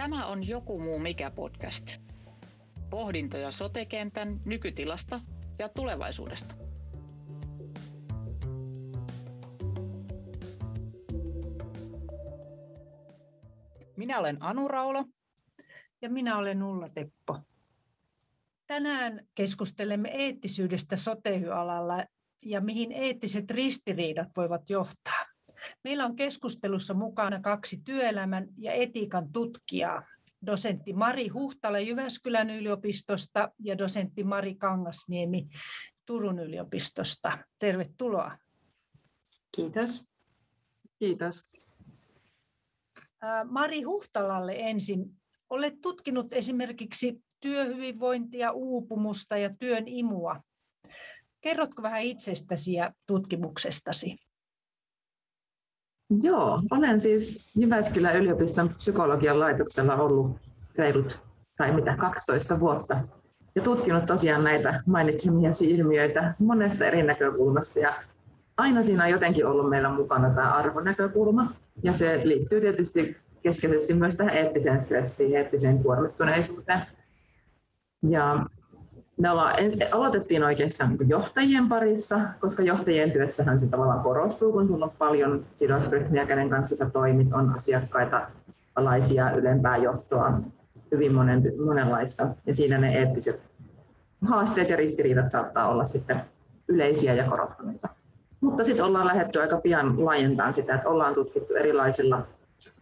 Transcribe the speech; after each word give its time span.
Tämä 0.00 0.26
on 0.26 0.48
Joku 0.48 0.78
muu 0.78 0.98
mikä 0.98 1.30
podcast. 1.30 1.86
Pohdintoja 2.90 3.50
sotekentän 3.50 4.40
nykytilasta 4.44 5.20
ja 5.58 5.68
tulevaisuudesta. 5.68 6.54
Minä 13.96 14.18
olen 14.18 14.36
Anu 14.40 14.68
Raulo. 14.68 15.04
Ja 16.02 16.10
minä 16.10 16.38
olen 16.38 16.62
Ulla 16.62 16.88
Teppo. 16.88 17.38
Tänään 18.66 19.26
keskustelemme 19.34 20.08
eettisyydestä 20.08 20.96
sotehyalalla 20.96 22.04
ja 22.42 22.60
mihin 22.60 22.92
eettiset 22.92 23.50
ristiriidat 23.50 24.28
voivat 24.36 24.70
johtaa. 24.70 25.19
Meillä 25.84 26.04
on 26.04 26.16
keskustelussa 26.16 26.94
mukana 26.94 27.40
kaksi 27.40 27.82
työelämän 27.84 28.46
ja 28.58 28.72
etiikan 28.72 29.32
tutkijaa, 29.32 30.02
dosentti 30.46 30.92
Mari 30.92 31.28
Huhtala 31.28 31.78
Jyväskylän 31.78 32.50
yliopistosta 32.50 33.52
ja 33.58 33.78
dosentti 33.78 34.24
Mari 34.24 34.54
Kangasniemi 34.54 35.48
Turun 36.06 36.38
yliopistosta. 36.38 37.38
Tervetuloa. 37.58 38.38
Kiitos. 39.56 40.08
Kiitos. 40.98 41.44
Mari 43.50 43.82
Huhtalalle 43.82 44.54
ensin. 44.58 45.16
Olet 45.50 45.80
tutkinut 45.80 46.32
esimerkiksi 46.32 47.22
työhyvinvointia, 47.40 48.52
uupumusta 48.52 49.36
ja 49.36 49.50
työn 49.58 49.88
imua. 49.88 50.40
Kerrotko 51.40 51.82
vähän 51.82 52.02
itsestäsi 52.02 52.72
ja 52.72 52.92
tutkimuksestasi? 53.06 54.16
Joo, 56.22 56.60
olen 56.70 57.00
siis 57.00 57.56
Jyväskylän 57.56 58.16
yliopiston 58.16 58.68
psykologian 58.68 59.40
laitoksella 59.40 59.96
ollut 59.96 60.36
reilut 60.76 61.20
tai 61.56 61.72
mitä 61.72 61.96
12 61.96 62.60
vuotta. 62.60 63.00
Ja 63.54 63.62
tutkinut 63.62 64.06
tosiaan 64.06 64.44
näitä 64.44 64.82
mainitsemia 64.86 65.50
ilmiöitä 65.62 66.34
monesta 66.38 66.84
eri 66.84 67.02
näkökulmasta. 67.02 67.78
Ja 67.78 67.94
aina 68.56 68.82
siinä 68.82 69.04
on 69.04 69.10
jotenkin 69.10 69.46
ollut 69.46 69.70
meillä 69.70 69.90
mukana 69.90 70.30
tämä 70.30 70.52
arvonäkökulma. 70.52 71.52
Ja 71.82 71.92
se 71.92 72.20
liittyy 72.24 72.60
tietysti 72.60 73.16
keskeisesti 73.42 73.94
myös 73.94 74.16
tähän 74.16 74.36
eettiseen 74.36 74.82
stressiin, 74.82 75.36
eettiseen 75.36 75.82
kuormittuneisuuteen. 75.82 76.80
Ja 78.08 78.46
me 79.20 79.30
ollaan, 79.30 79.54
aloitettiin 79.92 80.44
oikeastaan 80.44 80.96
niin 80.96 81.08
johtajien 81.08 81.68
parissa, 81.68 82.20
koska 82.40 82.62
johtajien 82.62 83.12
työssähän 83.12 83.60
se 83.60 83.66
tavallaan 83.66 84.02
korostuu, 84.02 84.52
kun 84.52 84.66
sulla 84.66 84.84
on 84.84 84.92
paljon 84.98 85.44
sidosryhmiä, 85.54 86.26
kenen 86.26 86.50
kanssa 86.50 86.76
sä 86.76 86.90
toimit, 86.90 87.32
on 87.32 87.54
asiakkaita, 87.56 88.26
alaisia, 88.76 89.30
ylempää 89.30 89.76
johtoa, 89.76 90.40
hyvin 90.92 91.14
monen, 91.14 91.52
monenlaista. 91.64 92.28
Ja 92.46 92.54
siinä 92.54 92.78
ne 92.78 92.98
eettiset 92.98 93.50
haasteet 94.28 94.68
ja 94.68 94.76
ristiriidat 94.76 95.30
saattaa 95.30 95.68
olla 95.68 95.84
sitten 95.84 96.20
yleisiä 96.68 97.14
ja 97.14 97.24
korottuneita. 97.24 97.88
Mutta 98.40 98.64
sitten 98.64 98.84
ollaan 98.84 99.06
lähdetty 99.06 99.40
aika 99.40 99.60
pian 99.60 100.04
laajentamaan 100.04 100.54
sitä, 100.54 100.74
että 100.74 100.88
ollaan 100.88 101.14
tutkittu 101.14 101.54
erilaisilla 101.54 102.26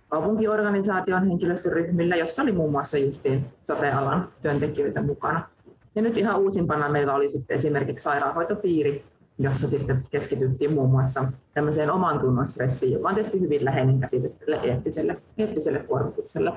kaupunkiorganisaation 0.09 1.27
henkilöstöryhmillä, 1.27 2.17
jossa 2.17 2.43
oli 2.43 2.53
muun 2.53 2.71
muassa 2.71 2.99
justiin 2.99 3.47
sote-alan 3.63 4.29
työntekijöitä 4.43 5.03
mukana. 5.03 5.49
Ja 5.95 6.03
nyt 6.03 6.17
ihan 6.17 6.41
uusimpana 6.41 6.89
meillä 6.89 7.15
oli 7.15 7.31
sitten 7.31 7.57
esimerkiksi 7.57 8.03
sairaanhoitopiiri, 8.03 9.05
jossa 9.39 9.69
sitten 9.69 10.07
keskityttiin 10.11 10.73
muun 10.73 10.91
muassa 10.91 11.33
tämmöiseen 11.55 11.91
oman 11.91 12.21
tunnon 12.21 12.49
stressiin, 12.49 12.93
joka 12.93 13.09
on 13.09 13.15
tietysti 13.15 13.41
hyvin 13.41 13.65
läheinen 13.65 14.01
käsite 14.01 14.31
eettiselle, 14.63 15.23
eettiselle 15.39 15.79
kuormitukselle. 15.79 16.53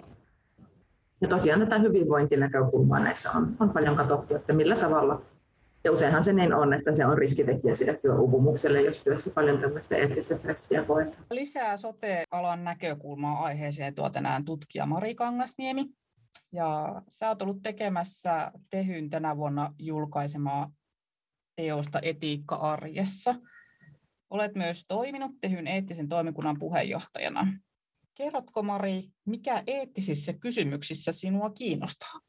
Ja 1.21 1.27
tosiaan 1.27 1.59
tätä 1.59 1.77
hyvinvointinäkökulmaa 1.77 2.99
näissä 2.99 3.31
on, 3.31 3.55
on 3.59 3.69
paljon 3.69 3.95
katsottu, 3.95 4.35
että 4.35 4.53
millä 4.53 4.75
tavalla, 4.75 5.21
ja 5.83 5.91
useinhan 5.91 6.23
se 6.23 6.33
niin 6.33 6.53
on, 6.53 6.73
että 6.73 6.95
se 6.95 7.05
on 7.05 7.17
riskitekijä 7.17 7.75
sille 7.75 7.99
työuupumukselle, 8.01 8.81
jos 8.81 9.03
työssä 9.03 9.31
paljon 9.35 9.59
tämmöistä 9.59 9.95
eettistä 9.95 10.37
stressiä 10.37 10.83
koetaan. 10.83 11.25
Lisää 11.31 11.77
sote-alan 11.77 12.63
näkökulmaa 12.63 13.43
aiheeseen 13.43 13.95
tuo 13.95 14.09
tänään 14.09 14.45
tutkija 14.45 14.85
Mari 14.85 15.15
Kangasniemi. 15.15 15.89
Ja 16.51 17.01
sä 17.07 17.27
oot 17.27 17.41
ollut 17.41 17.63
tekemässä 17.63 18.51
Tehyn 18.69 19.09
tänä 19.09 19.37
vuonna 19.37 19.73
julkaisemaa 19.79 20.71
teosta 21.55 21.99
Etiikka 22.01 22.55
arjessa. 22.55 23.35
Olet 24.29 24.55
myös 24.55 24.85
toiminut 24.87 25.31
Tehyn 25.41 25.67
eettisen 25.67 26.09
toimikunnan 26.09 26.59
puheenjohtajana. 26.59 27.47
Kerrotko 28.15 28.63
Mari, 28.63 29.09
mikä 29.25 29.63
eettisissä 29.67 30.33
kysymyksissä 30.33 31.11
sinua 31.11 31.49
kiinnostaa? 31.49 32.19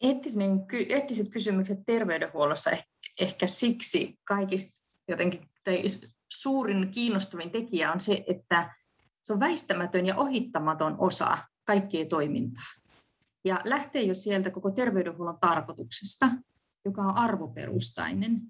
Eettinen, 0.00 0.50
eettiset 0.88 1.28
kysymykset 1.28 1.78
terveydenhuollossa 1.86 2.70
ehkä 3.20 3.46
siksi 3.46 4.18
kaikista 4.24 4.84
jotenkin, 5.08 5.48
tai 5.64 5.82
suurin 6.32 6.90
kiinnostavin 6.90 7.50
tekijä 7.50 7.92
on 7.92 8.00
se, 8.00 8.24
että 8.26 8.74
se 9.24 9.32
on 9.32 9.40
väistämätön 9.40 10.06
ja 10.06 10.16
ohittamaton 10.16 10.94
osa 10.98 11.38
kaikkea 11.64 12.06
toimintaa. 12.06 12.64
Ja 13.44 13.60
lähtee 13.64 14.02
jo 14.02 14.14
sieltä 14.14 14.50
koko 14.50 14.70
terveydenhuollon 14.70 15.38
tarkoituksesta, 15.40 16.30
joka 16.84 17.02
on 17.02 17.16
arvoperustainen, 17.16 18.40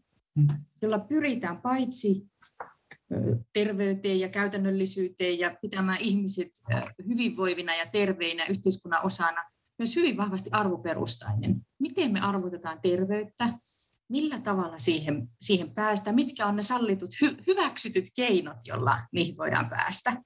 jolla 0.82 0.98
pyritään 0.98 1.62
paitsi 1.62 2.26
terveyteen 3.52 4.20
ja 4.20 4.28
käytännöllisyyteen 4.28 5.38
ja 5.38 5.56
pitämään 5.62 6.00
ihmiset 6.00 6.50
hyvinvoivina 7.08 7.74
ja 7.74 7.86
terveinä 7.86 8.46
yhteiskunnan 8.46 9.06
osana, 9.06 9.44
myös 9.78 9.96
hyvin 9.96 10.16
vahvasti 10.16 10.50
arvoperustainen. 10.52 11.60
Miten 11.78 12.12
me 12.12 12.20
arvotetaan 12.20 12.78
terveyttä, 12.82 13.58
millä 14.08 14.38
tavalla 14.38 14.78
siihen, 14.78 15.28
siihen 15.40 15.70
päästään, 15.70 16.14
mitkä 16.14 16.46
on 16.46 16.56
ne 16.56 16.62
sallitut, 16.62 17.14
hy, 17.20 17.36
hyväksytyt 17.46 18.04
keinot, 18.16 18.56
jolla 18.66 18.98
niihin 19.12 19.36
voidaan 19.36 19.70
päästä. 19.70 20.22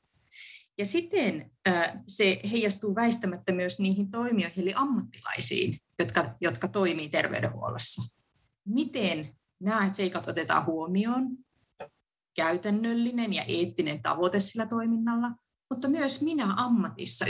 Ja 0.79 0.87
siten 0.87 1.51
se 2.07 2.41
heijastuu 2.51 2.95
väistämättä 2.95 3.53
myös 3.53 3.79
niihin 3.79 4.11
toimijoihin, 4.11 4.63
eli 4.63 4.73
ammattilaisiin, 4.77 5.79
jotka, 5.99 6.35
jotka 6.41 6.69
toimii 6.69 7.09
terveydenhuollossa. 7.09 8.03
Miten 8.65 9.37
nämä 9.61 9.93
seikat 9.93 10.29
otetaan 10.29 10.67
huomioon, 10.67 11.29
käytännöllinen 12.37 13.35
ja 13.35 13.43
eettinen 13.49 14.03
tavoite 14.03 14.41
sillä 14.41 14.67
toiminnalla, 14.67 15.31
mutta 15.71 15.89
myös 15.89 16.23
minä 16.23 16.55
ammatissa 16.57 17.25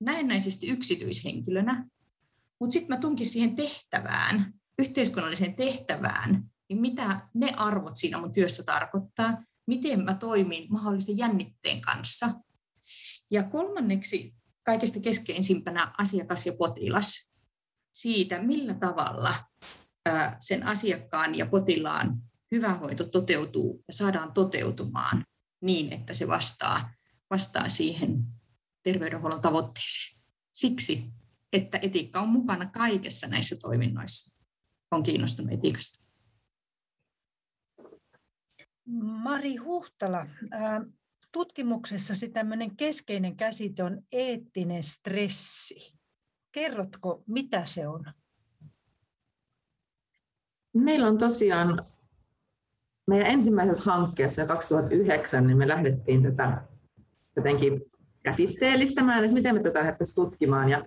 näennäisesti 0.00 0.68
yksityishenkilönä, 0.68 1.86
mutta 2.60 2.72
sitten 2.72 2.96
mä 2.96 3.00
tunkin 3.00 3.26
siihen 3.26 3.56
tehtävään, 3.56 4.54
yhteiskunnalliseen 4.78 5.54
tehtävään, 5.54 6.50
niin 6.68 6.80
mitä 6.80 7.20
ne 7.34 7.52
arvot 7.56 7.96
siinä 7.96 8.18
mun 8.18 8.32
työssä 8.32 8.62
tarkoittaa, 8.62 9.42
miten 9.66 10.04
mä 10.04 10.14
toimin 10.14 10.66
mahdollisen 10.70 11.18
jännitteen 11.18 11.80
kanssa, 11.80 12.34
ja 13.30 13.42
kolmanneksi 13.42 14.34
kaikista 14.62 15.00
keskeisimpänä 15.00 15.94
asiakas 15.98 16.46
ja 16.46 16.52
potilas 16.52 17.32
siitä, 17.94 18.42
millä 18.42 18.74
tavalla 18.74 19.34
sen 20.40 20.66
asiakkaan 20.66 21.34
ja 21.34 21.46
potilaan 21.46 22.22
hyvä 22.50 22.74
hoito 22.74 23.04
toteutuu 23.04 23.84
ja 23.88 23.94
saadaan 23.94 24.32
toteutumaan 24.32 25.24
niin, 25.60 25.92
että 25.92 26.14
se 26.14 26.28
vastaa, 26.28 26.90
vastaa 27.30 27.68
siihen 27.68 28.24
terveydenhuollon 28.82 29.40
tavoitteeseen. 29.40 30.22
Siksi, 30.52 31.04
että 31.52 31.78
etiikka 31.82 32.20
on 32.20 32.28
mukana 32.28 32.66
kaikessa 32.66 33.26
näissä 33.26 33.56
toiminnoissa. 33.60 34.40
On 34.90 35.02
kiinnostunut 35.02 35.52
etiikasta. 35.52 36.04
Mari 39.02 39.56
Huhtala, 39.56 40.26
tutkimuksessasi 41.32 42.28
tämmöinen 42.28 42.76
keskeinen 42.76 43.36
käsite 43.36 43.84
on 43.84 44.02
eettinen 44.12 44.82
stressi. 44.82 45.94
Kerrotko, 46.52 47.22
mitä 47.26 47.62
se 47.66 47.88
on? 47.88 48.04
Meillä 50.74 51.08
on 51.08 51.18
tosiaan 51.18 51.78
meidän 53.06 53.26
ensimmäisessä 53.26 53.92
hankkeessa 53.92 54.46
2009, 54.46 55.46
niin 55.46 55.58
me 55.58 55.68
lähdettiin 55.68 56.22
tätä 56.22 56.62
jotenkin 57.36 57.82
käsitteellistämään, 58.22 59.24
että 59.24 59.34
miten 59.34 59.54
me 59.54 59.62
tätä 59.62 59.78
lähdettäisiin 59.78 60.14
tutkimaan. 60.14 60.68
Ja 60.68 60.84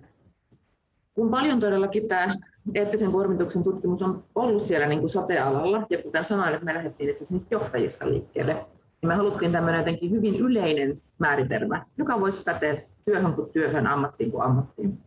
kun 1.14 1.30
paljon 1.30 1.60
todellakin 1.60 2.08
tämä 2.08 2.34
eettisen 2.74 3.10
kuormituksen 3.12 3.64
tutkimus 3.64 4.02
on 4.02 4.24
ollut 4.34 4.64
siellä 4.64 4.86
niin 4.86 5.00
kuin 5.00 5.10
sote-alalla, 5.10 5.86
ja 5.90 6.02
kuten 6.02 6.24
sanoin, 6.24 6.54
että 6.54 6.64
me 6.64 6.74
lähdettiin 6.74 7.10
itse 7.10 7.18
asiassa 7.18 7.34
niistä 7.34 7.54
johtajista 7.54 8.08
liikkeelle, 8.08 8.66
niin 9.04 9.08
me 9.08 9.14
haluttiin 9.14 9.52
tämmöinen 9.52 9.78
jotenkin 9.78 10.10
hyvin 10.10 10.36
yleinen 10.40 11.02
määritelmä, 11.18 11.86
joka 11.98 12.20
voisi 12.20 12.42
päteä 12.42 12.82
työhön 13.04 13.34
kuin 13.34 13.50
työhön, 13.50 13.86
ammattiin 13.86 14.30
kuin 14.30 14.42
ammattiin. 14.42 14.98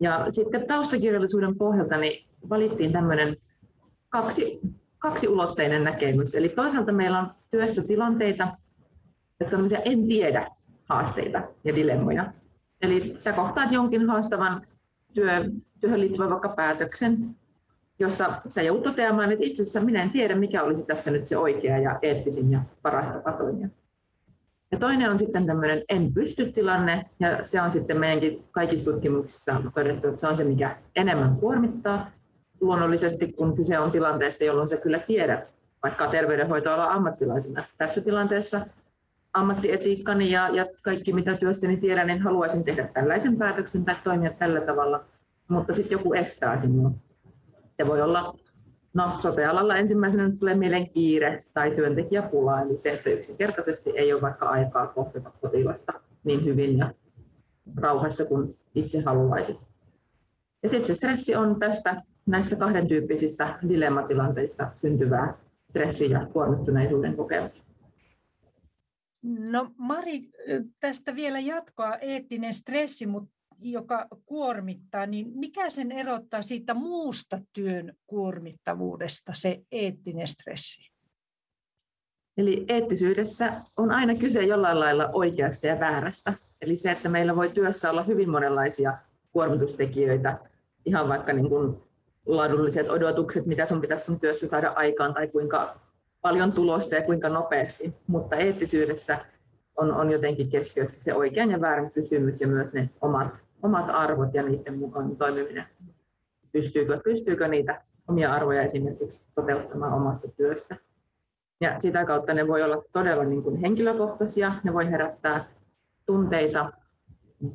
Ja 0.00 0.26
sitten 0.30 0.66
taustakirjallisuuden 0.66 1.58
pohjalta 1.58 1.96
niin 1.96 2.26
valittiin 2.48 2.92
tämmöinen 2.92 3.36
kaksi, 4.08 4.60
kaksiulotteinen 4.98 5.84
näkemys. 5.84 6.34
Eli 6.34 6.48
toisaalta 6.48 6.92
meillä 6.92 7.18
on 7.18 7.26
työssä 7.50 7.82
tilanteita, 7.86 8.48
jotka 9.40 9.56
on 9.56 9.68
en 9.84 10.08
tiedä 10.08 10.50
haasteita 10.84 11.42
ja 11.64 11.74
dilemmoja. 11.74 12.32
Eli 12.82 13.16
sä 13.18 13.32
kohtaat 13.32 13.72
jonkin 13.72 14.08
haastavan 14.08 14.66
työ, 15.12 15.44
työhön 15.80 16.00
liittyvän 16.00 16.30
vaikka 16.30 16.48
päätöksen, 16.48 17.36
jossa 17.98 18.32
sä 18.50 18.62
joudut 18.62 18.84
toteamaan, 18.84 19.32
että 19.32 19.44
itse 19.44 19.62
asiassa 19.62 19.80
minä 19.80 20.02
en 20.02 20.10
tiedä, 20.10 20.34
mikä 20.34 20.62
olisi 20.62 20.82
tässä 20.82 21.10
nyt 21.10 21.26
se 21.26 21.36
oikea 21.36 21.78
ja 21.78 21.98
eettisin 22.02 22.52
ja 22.52 22.60
paras 22.82 23.12
tapa 23.12 23.32
toimia. 23.32 23.68
Ja 24.72 24.78
toinen 24.78 25.10
on 25.10 25.18
sitten 25.18 25.46
tämmöinen 25.46 25.82
en 25.88 26.14
pysty 26.14 26.52
tilanne, 26.52 27.04
ja 27.20 27.44
se 27.46 27.60
on 27.60 27.72
sitten 27.72 28.00
meidänkin 28.00 28.44
kaikissa 28.50 28.90
tutkimuksissa 28.90 29.62
todettu, 29.74 30.08
että 30.08 30.20
se 30.20 30.28
on 30.28 30.36
se, 30.36 30.44
mikä 30.44 30.76
enemmän 30.96 31.36
kuormittaa 31.36 32.10
luonnollisesti, 32.60 33.32
kun 33.32 33.56
kyse 33.56 33.78
on 33.78 33.90
tilanteesta, 33.90 34.44
jolloin 34.44 34.68
sä 34.68 34.76
kyllä 34.76 34.98
tiedät, 34.98 35.56
vaikka 35.82 36.06
terveydenhoitoalan 36.06 36.90
ammattilaisena. 36.90 37.64
Tässä 37.78 38.00
tilanteessa 38.00 38.66
ammattietiikkani 39.32 40.30
ja, 40.30 40.48
ja 40.48 40.66
kaikki, 40.82 41.12
mitä 41.12 41.36
työstäni 41.36 41.76
tiedän, 41.76 42.06
niin 42.06 42.22
haluaisin 42.22 42.64
tehdä 42.64 42.88
tällaisen 42.94 43.36
päätöksen 43.36 43.84
tai 43.84 43.94
toimia 44.04 44.30
tällä 44.30 44.60
tavalla, 44.60 45.04
mutta 45.48 45.74
sitten 45.74 45.96
joku 45.96 46.14
estää 46.14 46.58
sinua. 46.58 46.90
Se 47.76 47.86
voi 47.86 48.02
olla 48.02 48.34
No, 48.94 49.10
sote-alalla 49.20 49.76
ensimmäisenä 49.76 50.28
nyt 50.28 50.38
tulee 50.38 50.54
mieleen 50.54 50.90
kiire 50.90 51.44
tai 51.54 51.70
työntekijäpula, 51.70 52.60
eli 52.60 52.78
se, 52.78 52.90
että 52.92 53.10
yksinkertaisesti 53.10 53.90
ei 53.90 54.12
ole 54.12 54.22
vaikka 54.22 54.48
aikaa 54.48 54.86
kohdata 54.86 55.32
potilasta 55.40 55.92
niin 56.24 56.44
hyvin 56.44 56.78
ja 56.78 56.94
rauhassa 57.76 58.24
kuin 58.24 58.58
itse 58.74 59.02
haluaisit. 59.02 59.56
Ja 60.62 60.68
sitten 60.68 60.86
se 60.86 60.94
stressi 60.94 61.34
on 61.34 61.58
tästä 61.58 62.02
näistä 62.26 62.56
kahden 62.56 62.88
tyyppisistä 62.88 63.58
dilemmatilanteista 63.68 64.70
syntyvää 64.76 65.34
stressi- 65.70 66.10
ja 66.10 66.26
kuormittuneisuuden 66.32 67.16
kokemus. 67.16 67.64
No 69.22 69.70
Mari, 69.76 70.30
tästä 70.80 71.14
vielä 71.14 71.38
jatkoa 71.38 71.96
eettinen 71.96 72.54
stressi, 72.54 73.06
mutta 73.06 73.34
joka 73.72 74.06
kuormittaa, 74.26 75.06
niin 75.06 75.32
mikä 75.34 75.70
sen 75.70 75.92
erottaa 75.92 76.42
siitä 76.42 76.74
muusta 76.74 77.40
työn 77.52 77.92
kuormittavuudesta, 78.06 79.32
se 79.34 79.60
eettinen 79.72 80.28
stressi? 80.28 80.92
Eli 82.36 82.64
eettisyydessä 82.68 83.52
on 83.76 83.90
aina 83.90 84.14
kyse 84.14 84.42
jollain 84.42 84.80
lailla 84.80 85.10
oikeasta 85.12 85.66
ja 85.66 85.80
väärästä. 85.80 86.32
Eli 86.62 86.76
se, 86.76 86.90
että 86.90 87.08
meillä 87.08 87.36
voi 87.36 87.48
työssä 87.48 87.90
olla 87.90 88.02
hyvin 88.02 88.30
monenlaisia 88.30 88.98
kuormitustekijöitä, 89.32 90.38
ihan 90.84 91.08
vaikka 91.08 91.32
niin 91.32 91.48
kuin 91.48 91.76
laadulliset 92.26 92.90
odotukset, 92.90 93.46
mitä 93.46 93.66
sun 93.66 93.80
pitäisi 93.80 94.04
sun 94.04 94.20
työssä 94.20 94.48
saada 94.48 94.72
aikaan 94.76 95.14
tai 95.14 95.28
kuinka 95.28 95.80
paljon 96.22 96.52
tulosta 96.52 96.94
ja 96.94 97.02
kuinka 97.02 97.28
nopeasti. 97.28 97.94
Mutta 98.06 98.36
eettisyydessä 98.36 99.18
on, 99.76 99.92
on 99.92 100.10
jotenkin 100.10 100.50
keskiössä 100.50 101.02
se 101.02 101.14
oikean 101.14 101.50
ja 101.50 101.60
väärän 101.60 101.90
kysymys 101.90 102.40
ja 102.40 102.48
myös 102.48 102.72
ne 102.72 102.90
omat 103.00 103.43
omat 103.64 103.90
arvot 103.90 104.34
ja 104.34 104.42
niiden 104.42 104.78
mukaan 104.78 105.16
toimiminen. 105.16 105.64
Pystyykö, 106.52 107.00
pystyykö 107.04 107.48
niitä 107.48 107.82
omia 108.08 108.32
arvoja 108.32 108.62
esimerkiksi 108.62 109.26
toteuttamaan 109.34 109.92
omassa 109.92 110.32
työssä. 110.36 110.76
Ja 111.60 111.80
sitä 111.80 112.04
kautta 112.04 112.34
ne 112.34 112.48
voi 112.48 112.62
olla 112.62 112.82
todella 112.92 113.24
niin 113.24 113.42
kuin 113.42 113.56
henkilökohtaisia, 113.56 114.52
ne 114.64 114.72
voi 114.72 114.90
herättää 114.90 115.44
tunteita, 116.06 116.72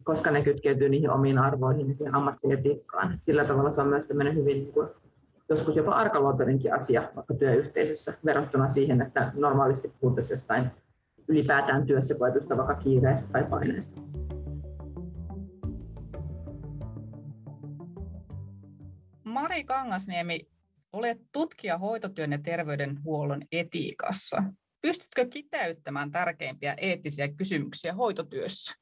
koska 0.03 0.31
ne 0.31 0.41
kytkeytyy 0.41 0.89
niihin 0.89 1.09
omiin 1.09 1.37
arvoihin 1.37 1.87
ja 1.89 1.95
siihen 1.95 2.15
ammattietiikkaan. 2.15 3.19
Sillä 3.21 3.45
tavalla 3.45 3.73
se 3.73 3.81
on 3.81 3.87
myös 3.87 4.09
hyvin 4.09 4.45
niin 4.45 4.73
kuin, 4.73 4.89
joskus 5.49 5.75
jopa 5.75 5.91
arkaluontoinenkin 5.91 6.73
asia 6.73 7.03
vaikka 7.15 7.33
työyhteisössä 7.33 8.13
verrattuna 8.25 8.69
siihen, 8.69 9.01
että 9.01 9.31
normaalisti 9.35 9.93
puhuttaisiin 9.99 10.35
jostain 10.35 10.71
ylipäätään 11.27 11.85
työssä 11.85 12.15
koetusta 12.19 12.57
vaikka 12.57 12.75
kiireestä 12.75 13.31
tai 13.31 13.43
paineesta. 13.43 14.01
Mari 19.39 19.63
Kangasniemi, 19.63 20.47
olet 20.93 21.17
tutkija 21.31 21.77
hoitotyön 21.77 22.31
ja 22.31 22.37
terveydenhuollon 22.37 23.41
etiikassa. 23.51 24.43
Pystytkö 24.81 25.25
kiteyttämään 25.25 26.11
tärkeimpiä 26.11 26.73
eettisiä 26.73 27.27
kysymyksiä 27.27 27.93
hoitotyössä? 27.93 28.75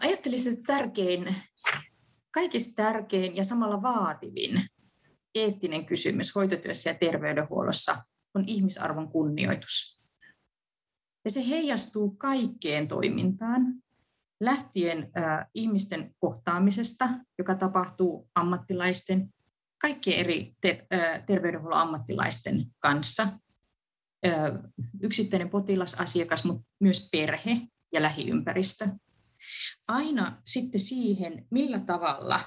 Ajattelisin, 0.00 0.52
että 0.52 0.76
tärkein, 0.76 1.36
kaikista 2.30 2.82
tärkein 2.82 3.36
ja 3.36 3.44
samalla 3.44 3.82
vaativin 3.82 4.66
eettinen 5.34 5.86
kysymys 5.86 6.34
hoitotyössä 6.34 6.90
ja 6.90 6.94
terveydenhuollossa 6.94 7.96
on 8.34 8.44
ihmisarvon 8.46 9.08
kunnioitus. 9.08 10.02
Ja 11.24 11.30
se 11.30 11.48
heijastuu 11.48 12.10
kaikkeen 12.10 12.88
toimintaan, 12.88 13.81
lähtien 14.44 14.98
äh, 14.98 15.46
ihmisten 15.54 16.14
kohtaamisesta, 16.18 17.08
joka 17.38 17.54
tapahtuu 17.54 18.30
ammattilaisten, 18.34 19.28
kaikkien 19.78 20.18
eri 20.18 20.54
te- 20.60 20.86
terveydenhuollon 21.26 21.80
ammattilaisten 21.80 22.66
kanssa. 22.78 23.28
Yksittäinen 25.02 25.50
potilas, 25.50 25.94
asiakas, 25.94 26.44
mutta 26.44 26.62
myös 26.80 27.08
perhe 27.12 27.60
ja 27.92 28.02
lähiympäristö. 28.02 28.88
Aina 29.88 30.42
sitten 30.46 30.80
siihen, 30.80 31.46
millä 31.50 31.80
tavalla, 31.80 32.40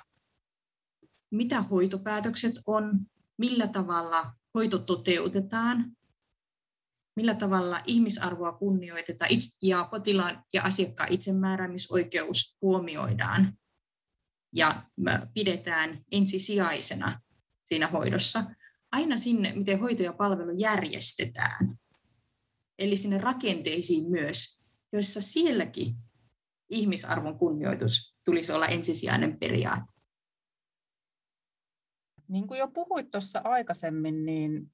mitä 1.31 1.62
hoitopäätökset 1.62 2.53
on, 2.68 3.00
millä 3.38 3.68
tavalla 3.68 4.33
hoito 4.53 4.77
toteutetaan, 4.80 5.86
millä 7.15 7.35
tavalla 7.35 7.81
ihmisarvoa 7.85 8.51
kunnioitetaan 8.51 9.31
ja 9.62 9.88
potilaan 9.91 10.44
ja 10.53 10.63
asiakkaan 10.63 11.13
itsemääräämisoikeus 11.13 12.57
huomioidaan 12.62 13.57
ja 14.53 14.83
pidetään 15.33 16.03
ensisijaisena 16.12 17.21
siinä 17.65 17.88
hoidossa, 17.88 18.44
aina 18.91 19.17
sinne, 19.17 19.53
miten 19.56 19.79
hoito 19.79 20.03
ja 20.03 20.13
palvelu 20.13 20.51
järjestetään. 20.57 21.77
Eli 22.79 22.97
sinne 22.97 23.17
rakenteisiin 23.17 24.12
myös, 24.12 24.62
joissa 24.94 25.21
sielläkin 25.21 25.95
ihmisarvon 26.69 27.39
kunnioitus 27.39 28.15
tulisi 28.25 28.51
olla 28.51 28.67
ensisijainen 28.67 29.39
periaate. 29.39 29.94
Niin 32.27 32.48
kuin 32.48 32.60
jo 32.60 32.67
puhuit 32.67 33.12
tuossa 33.12 33.41
aikaisemmin, 33.43 34.25
niin 34.25 34.72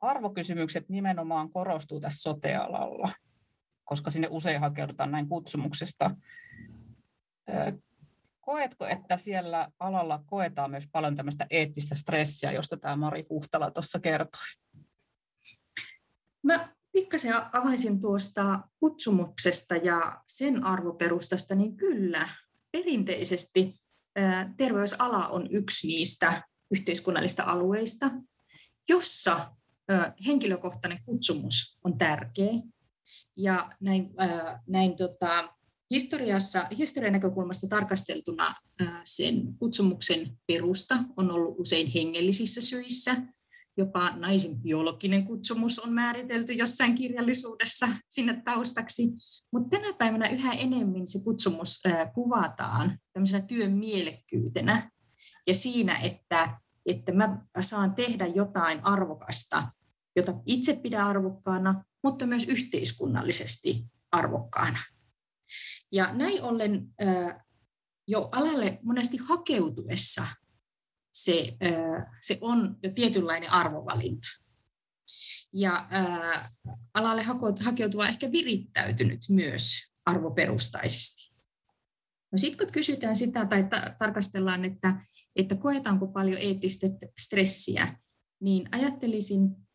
arvokysymykset 0.00 0.88
nimenomaan 0.88 1.50
korostuu 1.50 2.00
tässä 2.00 2.22
sotealalla, 2.22 3.12
koska 3.84 4.10
sinne 4.10 4.28
usein 4.30 4.60
hakeudutaan 4.60 5.10
näin 5.10 5.28
kutsumuksesta. 5.28 6.10
Koetko, 8.40 8.86
että 8.86 9.16
siellä 9.16 9.68
alalla 9.78 10.22
koetaan 10.26 10.70
myös 10.70 10.88
paljon 10.92 11.16
tämmöistä 11.16 11.46
eettistä 11.50 11.94
stressiä, 11.94 12.52
josta 12.52 12.76
tämä 12.76 12.96
Mari 12.96 13.26
Huhtala 13.30 13.70
tuossa 13.70 14.00
kertoi? 14.00 14.40
Mä 16.42 16.68
pikkasen 16.92 17.34
avaisin 17.52 18.00
tuosta 18.00 18.60
kutsumuksesta 18.80 19.76
ja 19.76 20.20
sen 20.26 20.64
arvoperustasta, 20.64 21.54
niin 21.54 21.76
kyllä, 21.76 22.28
perinteisesti 22.72 23.74
terveysala 24.56 25.28
on 25.28 25.48
yksi 25.50 25.86
niistä 25.86 26.42
yhteiskunnallista 26.70 27.42
alueista, 27.42 28.10
jossa 28.88 29.56
henkilökohtainen 30.26 30.98
kutsumus 31.04 31.78
on 31.84 31.98
tärkeä. 31.98 32.52
Ja 33.36 33.72
näin, 33.80 34.10
näin 34.66 34.96
tota, 34.96 35.54
historiassa, 35.90 36.66
historian 36.78 37.12
näkökulmasta 37.12 37.66
tarkasteltuna 37.68 38.54
sen 39.04 39.54
kutsumuksen 39.58 40.38
perusta 40.46 40.94
on 41.16 41.30
ollut 41.30 41.60
usein 41.60 41.86
hengellisissä 41.86 42.60
syissä. 42.60 43.16
Jopa 43.76 44.16
naisen 44.16 44.56
biologinen 44.56 45.26
kutsumus 45.26 45.78
on 45.78 45.92
määritelty 45.92 46.52
jossain 46.52 46.94
kirjallisuudessa 46.94 47.88
sinne 48.08 48.42
taustaksi. 48.44 49.08
Mutta 49.52 49.78
tänä 49.78 49.92
päivänä 49.92 50.28
yhä 50.28 50.52
enemmän 50.52 51.06
se 51.06 51.18
kutsumus 51.24 51.82
kuvataan 52.14 52.98
tämmöisenä 53.12 53.46
työn 53.46 53.72
mielekkyytenä 53.72 54.90
ja 55.46 55.54
siinä, 55.54 55.98
että, 55.98 56.60
että 56.86 57.12
mä 57.12 57.38
saan 57.60 57.94
tehdä 57.94 58.26
jotain 58.26 58.84
arvokasta 58.84 59.68
jota 60.18 60.34
itse 60.46 60.76
pidän 60.76 61.06
arvokkaana, 61.06 61.84
mutta 62.02 62.26
myös 62.26 62.44
yhteiskunnallisesti 62.44 63.84
arvokkaana. 64.12 64.78
Ja 65.92 66.12
näin 66.12 66.42
ollen 66.42 66.94
jo 68.06 68.28
alalle 68.32 68.78
monesti 68.82 69.16
hakeutuessa 69.16 70.26
se, 71.12 71.56
se 72.20 72.38
on 72.40 72.76
jo 72.82 72.90
tietynlainen 72.94 73.50
arvovalinta. 73.50 74.28
Ja 75.52 75.88
alalle 76.94 77.22
hakeutuva 77.64 78.08
ehkä 78.08 78.32
virittäytynyt 78.32 79.20
myös 79.28 79.92
arvoperustaisesti. 80.06 81.34
No 82.32 82.38
sitten 82.38 82.66
kun 82.66 82.72
kysytään 82.72 83.16
sitä 83.16 83.46
tai 83.46 83.64
ta- 83.64 83.94
tarkastellaan, 83.98 84.64
että, 84.64 85.00
että 85.36 85.54
koetaanko 85.54 86.06
paljon 86.06 86.38
eettistä 86.40 86.86
stressiä, 87.20 87.98
niin 88.40 88.68
ajattelisin 88.72 89.67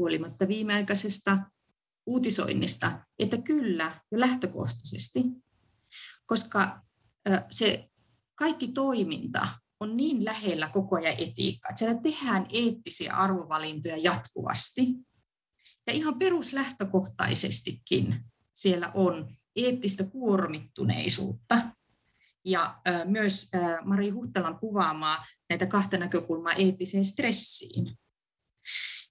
huolimatta 0.00 0.48
viimeaikaisesta 0.48 1.38
uutisoinnista, 2.06 3.00
että 3.18 3.36
kyllä 3.36 4.00
jo 4.12 4.20
lähtökohtaisesti, 4.20 5.24
koska 6.26 6.82
se 7.50 7.88
kaikki 8.34 8.68
toiminta 8.68 9.48
on 9.80 9.96
niin 9.96 10.24
lähellä 10.24 10.68
koko 10.68 10.96
ajan 10.96 11.14
etiikkaa, 11.18 11.70
että 11.70 11.78
siellä 11.78 12.00
tehdään 12.02 12.46
eettisiä 12.52 13.14
arvovalintoja 13.14 13.96
jatkuvasti. 13.96 14.86
Ja 15.86 15.92
ihan 15.92 16.18
peruslähtökohtaisestikin 16.18 18.24
siellä 18.54 18.90
on 18.94 19.36
eettistä 19.56 20.04
kuormittuneisuutta. 20.04 21.62
Ja 22.44 22.80
myös 23.04 23.50
Mari 23.84 24.10
Huhtelan 24.10 24.58
kuvaamaa 24.58 25.26
näitä 25.48 25.66
kahta 25.66 25.98
näkökulmaa 25.98 26.52
eettiseen 26.52 27.04
stressiin. 27.04 27.98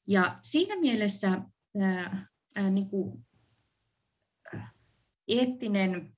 Ja 0.10 0.39
siinä 0.44 0.75
mielessä 0.80 1.42
ää, 1.82 2.28
ää, 2.56 2.70
niin 2.70 2.89
kuin, 2.89 3.25
eettinen, 5.28 6.18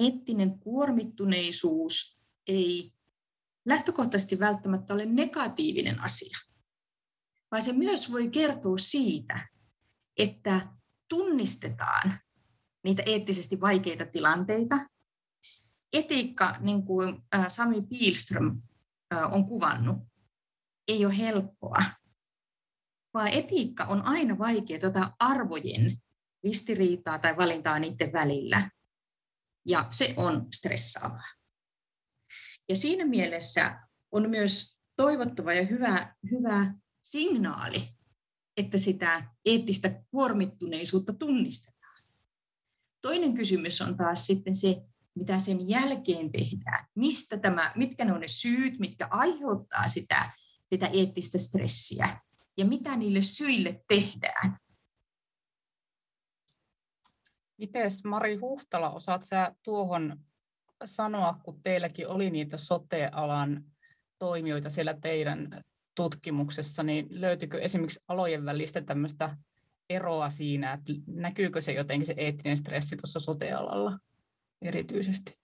eettinen 0.00 0.58
kuormittuneisuus 0.58 2.20
ei 2.46 2.92
lähtökohtaisesti 3.64 4.38
välttämättä 4.38 4.94
ole 4.94 5.06
negatiivinen 5.06 6.00
asia, 6.00 6.38
vaan 7.50 7.62
se 7.62 7.72
myös 7.72 8.12
voi 8.12 8.28
kertoa 8.30 8.78
siitä, 8.78 9.48
että 10.18 10.68
tunnistetaan 11.08 12.20
niitä 12.84 13.02
eettisesti 13.06 13.60
vaikeita 13.60 14.06
tilanteita. 14.06 14.86
Etiikka, 15.92 16.56
niin 16.60 16.82
kuin 16.82 17.22
Sami 17.48 17.82
Pielström 17.82 18.62
on 19.30 19.46
kuvannut, 19.46 19.98
ei 20.88 21.06
ole 21.06 21.18
helppoa, 21.18 21.82
vaan 23.14 23.28
etiikka 23.28 23.84
on 23.84 24.02
aina 24.02 24.38
vaikea 24.38 24.78
tuota 24.78 25.12
arvojen 25.18 26.02
ristiriitaa 26.44 27.18
tai 27.18 27.36
valintaa 27.36 27.78
niiden 27.78 28.12
välillä. 28.12 28.70
Ja 29.66 29.86
se 29.90 30.14
on 30.16 30.46
stressaavaa. 30.52 31.28
Ja 32.68 32.76
siinä 32.76 33.04
mielessä 33.04 33.80
on 34.12 34.30
myös 34.30 34.78
toivottava 34.96 35.52
ja 35.52 35.66
hyvä, 35.66 36.14
hyvä 36.30 36.74
signaali, 37.02 37.88
että 38.56 38.78
sitä 38.78 39.24
eettistä 39.44 40.02
kuormittuneisuutta 40.10 41.12
tunnistetaan. 41.12 42.02
Toinen 43.00 43.34
kysymys 43.34 43.80
on 43.80 43.96
taas 43.96 44.26
sitten 44.26 44.56
se, 44.56 44.82
mitä 45.14 45.38
sen 45.38 45.68
jälkeen 45.68 46.32
tehdään. 46.32 46.86
Mistä 46.94 47.38
tämä, 47.38 47.72
mitkä 47.76 48.04
ne 48.04 48.12
on 48.12 48.20
ne 48.20 48.28
syyt, 48.28 48.78
mitkä 48.78 49.08
aiheuttaa 49.10 49.88
sitä, 49.88 50.30
sitä 50.70 50.86
eettistä 50.86 51.38
stressiä 51.38 52.20
ja 52.56 52.64
mitä 52.64 52.96
niille 52.96 53.22
syille 53.22 53.84
tehdään. 53.88 54.58
Mites 57.56 58.04
Mari 58.04 58.36
Huhtala, 58.36 58.90
osaat 58.90 59.22
sä 59.22 59.54
tuohon 59.62 60.20
sanoa, 60.84 61.40
kun 61.44 61.62
teilläkin 61.62 62.08
oli 62.08 62.30
niitä 62.30 62.56
sote-alan 62.56 63.64
toimijoita 64.18 64.70
siellä 64.70 64.94
teidän 65.00 65.64
tutkimuksessa, 65.94 66.82
niin 66.82 67.06
löytyykö 67.10 67.60
esimerkiksi 67.60 68.00
alojen 68.08 68.44
välistä 68.44 68.80
tämmöistä 68.80 69.36
eroa 69.90 70.30
siinä, 70.30 70.72
että 70.72 70.92
näkyykö 71.06 71.60
se 71.60 71.72
jotenkin 71.72 72.06
se 72.06 72.14
eettinen 72.16 72.56
stressi 72.56 72.96
tuossa 72.96 73.20
sote-alalla 73.20 73.98
erityisesti? 74.62 75.41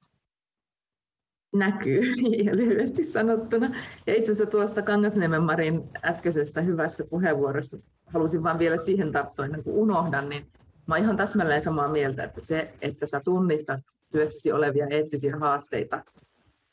Näkyy 1.54 2.02
lyhyesti 2.56 3.04
sanottuna. 3.04 3.74
Ja 4.06 4.14
itse 4.14 4.32
asiassa 4.32 4.50
tuosta 4.50 4.82
Kangasniemen 4.82 5.42
Marin 5.42 5.82
äskeisestä 6.04 6.60
hyvästä 6.60 7.04
puheenvuorosta 7.10 7.76
halusin 8.06 8.42
vain 8.42 8.58
vielä 8.58 8.76
siihen 8.76 9.12
tarttua 9.12 9.44
ennen 9.44 9.64
kuin 9.64 9.76
unohdan, 9.76 10.28
niin 10.28 10.46
mä 10.86 10.96
ihan 10.96 11.16
täsmälleen 11.16 11.62
samaa 11.62 11.88
mieltä, 11.88 12.24
että 12.24 12.40
se, 12.40 12.72
että 12.82 13.06
sä 13.06 13.20
tunnistat 13.24 13.80
työssäsi 14.12 14.52
olevia 14.52 14.86
eettisiä 14.86 15.36
haasteita, 15.36 16.04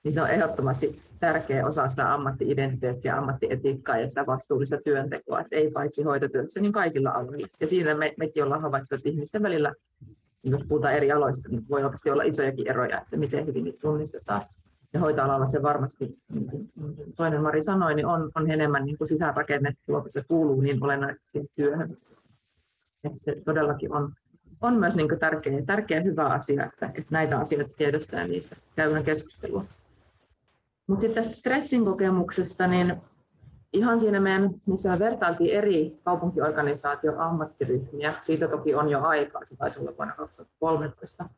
niin 0.03 0.13
se 0.13 0.21
on 0.21 0.29
ehdottomasti 0.29 1.01
tärkeä 1.19 1.67
osa 1.67 1.89
sitä 1.89 2.13
ammatti-identiteettiä, 2.13 3.17
ammattietiikkaa 3.17 3.97
ja 3.97 4.07
sitä 4.07 4.25
vastuullista 4.25 4.77
työntekoa, 4.83 5.41
että 5.41 5.55
ei 5.55 5.71
paitsi 5.71 6.03
hoitotyössä, 6.03 6.61
niin 6.61 6.71
kaikilla 6.71 7.09
aloilla. 7.09 7.47
Ja 7.59 7.67
siinä 7.67 7.95
me, 7.95 8.13
mekin 8.17 8.43
ollaan 8.43 8.61
havaittu, 8.61 8.95
että 8.95 9.09
ihmisten 9.09 9.43
välillä, 9.43 9.73
jos 10.43 10.63
puhutaan 10.67 10.93
eri 10.93 11.11
aloista, 11.11 11.49
niin 11.49 11.69
voi 11.69 11.83
oikeasti 11.83 12.09
olla 12.09 12.23
isojakin 12.23 12.67
eroja, 12.67 13.01
että 13.01 13.17
miten 13.17 13.45
hyvin 13.45 13.63
niitä 13.63 13.79
tunnistetaan 13.81 14.41
ja 14.95 14.99
hoitoalalla 14.99 15.47
se 15.47 15.61
varmasti, 15.61 16.17
niin 16.33 16.49
kuin 16.49 16.71
toinen 17.15 17.41
Mari 17.41 17.63
sanoi, 17.63 17.95
niin 17.95 18.05
on, 18.05 18.31
on 18.35 18.51
enemmän 18.51 18.85
niin 18.85 18.97
kuin 18.97 19.07
sisäänrakennettua, 19.07 20.01
kun 20.01 20.11
se 20.11 20.23
kuuluu 20.27 20.61
niin 20.61 20.83
olennaisesti 20.83 21.51
työhön. 21.55 21.97
Että 23.03 23.31
todellakin 23.45 23.93
on, 23.93 24.13
on 24.61 24.79
myös 24.79 24.95
niin 24.95 25.09
kuin 25.09 25.19
tärkeä, 25.19 25.61
tärkeä 25.65 26.01
hyvä 26.01 26.25
asia, 26.25 26.65
että, 26.65 26.85
että 26.85 27.09
näitä 27.09 27.39
asioita 27.39 27.73
tiedostaa 27.77 28.19
ja 28.19 28.27
niistä 28.27 28.55
käydään 28.75 29.03
keskustelua. 29.03 29.65
Mutta 30.87 31.01
sitten 31.01 31.23
tästä 31.23 31.39
stressin 31.39 31.85
kokemuksesta, 31.85 32.67
niin 32.67 33.01
ihan 33.73 33.99
siinä 33.99 34.19
meidän, 34.19 34.49
missä 34.65 34.99
vertailtiin 34.99 35.51
eri 35.51 35.99
kaupunkiorganisaatio 36.03 37.13
ammattiryhmiä, 37.17 38.13
siitä 38.21 38.47
toki 38.47 38.75
on 38.75 38.89
jo 38.89 39.01
aikaa, 39.01 39.45
se 39.45 39.55
taisi 39.55 39.79
olla 39.79 39.93
vuonna 39.97 40.15
2013, 40.15 41.29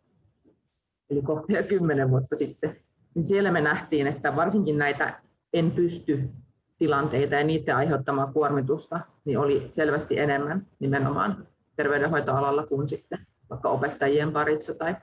eli 1.09 1.21
kohta 1.21 1.63
kymmenen 1.67 2.11
vuotta 2.11 2.35
sitten, 2.35 2.77
niin 3.17 3.25
siellä 3.25 3.51
me 3.51 3.61
nähtiin, 3.61 4.07
että 4.07 4.35
varsinkin 4.35 4.77
näitä 4.77 5.21
en 5.53 5.71
pysty 5.71 6.29
tilanteita 6.77 7.35
ja 7.35 7.43
niiden 7.43 7.75
aiheuttamaa 7.75 8.31
kuormitusta 8.33 8.99
niin 9.25 9.39
oli 9.39 9.67
selvästi 9.71 10.19
enemmän 10.19 10.67
nimenomaan 10.79 11.47
terveydenhoitoalalla 11.75 12.65
kuin 12.65 12.89
sitten 12.89 13.27
vaikka 13.49 13.69
opettajien 13.69 14.31
parissa 14.31 14.73
tai 14.73 14.95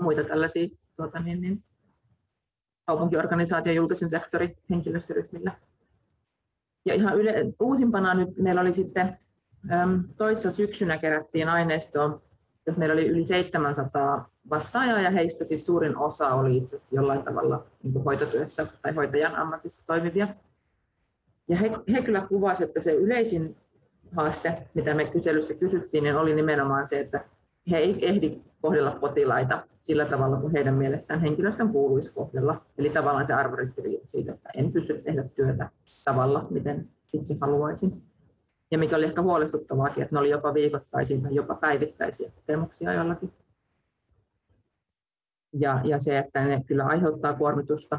muita 0.00 0.24
tällaisia 0.24 0.68
tuota, 0.96 1.20
niin, 1.20 1.40
niin, 1.40 1.64
kaupunkiorganisaatio- 2.90 3.72
julkisen 3.72 4.08
sektorin 4.08 4.56
henkilöstöryhmillä. 4.70 5.52
Ja 6.84 6.94
ihan 6.94 7.18
yle, 7.18 7.34
uusimpana 7.60 8.14
nyt 8.14 8.36
meillä 8.36 8.60
oli 8.60 8.74
sitten 8.74 9.18
toissa 10.16 10.50
syksynä 10.50 10.98
kerättiin 10.98 11.48
aineistoa, 11.48 12.22
jos 12.66 12.76
meillä 12.76 12.92
oli 12.92 13.08
yli 13.08 13.26
700 13.26 14.33
vastaajaa 14.50 15.00
ja 15.00 15.10
heistä 15.10 15.44
siis 15.44 15.66
suurin 15.66 15.96
osa 15.96 16.34
oli 16.34 16.56
itse 16.56 16.76
asiassa 16.76 16.96
jollain 16.96 17.22
tavalla 17.22 17.64
niin 17.82 18.04
hoitotyössä 18.04 18.66
tai 18.82 18.92
hoitajan 18.92 19.36
ammatissa 19.36 19.86
toimivia. 19.86 20.28
Ja 21.48 21.56
he, 21.56 21.70
he 21.92 22.02
kyllä 22.02 22.26
kuvasivat, 22.28 22.68
että 22.68 22.80
se 22.80 22.92
yleisin 22.92 23.56
haaste, 24.16 24.68
mitä 24.74 24.94
me 24.94 25.04
kyselyssä 25.04 25.54
kysyttiin, 25.54 26.04
niin 26.04 26.16
oli 26.16 26.34
nimenomaan 26.34 26.88
se, 26.88 27.00
että 27.00 27.24
he 27.70 27.76
ei 27.76 27.98
ehdi 28.02 28.40
kohdella 28.62 28.90
potilaita 28.90 29.66
sillä 29.80 30.04
tavalla, 30.04 30.36
kun 30.36 30.52
heidän 30.52 30.74
mielestään 30.74 31.20
henkilöstön 31.20 31.68
kuuluisi 31.68 32.14
kohdella. 32.14 32.62
Eli 32.78 32.90
tavallaan 32.90 33.26
se 33.26 33.32
arvoristiriita 33.32 34.08
siitä, 34.08 34.32
että 34.32 34.48
en 34.54 34.72
pysty 34.72 35.02
tehdä 35.04 35.24
työtä 35.24 35.70
tavalla, 36.04 36.46
miten 36.50 36.88
itse 37.12 37.36
haluaisin. 37.40 38.02
Ja 38.70 38.78
mikä 38.78 38.96
oli 38.96 39.04
ehkä 39.04 39.22
huolestuttavaakin, 39.22 40.02
että 40.02 40.16
ne 40.16 40.20
oli 40.20 40.30
jopa 40.30 40.54
viikoittaisia 40.54 41.20
tai 41.20 41.34
jopa 41.34 41.54
päivittäisiä 41.54 42.30
kokemuksia 42.30 42.92
jollakin 42.92 43.32
ja, 45.58 45.80
ja 45.84 46.00
se, 46.00 46.18
että 46.18 46.44
ne 46.44 46.64
kyllä 46.66 46.84
aiheuttaa 46.84 47.34
kuormitusta 47.34 47.98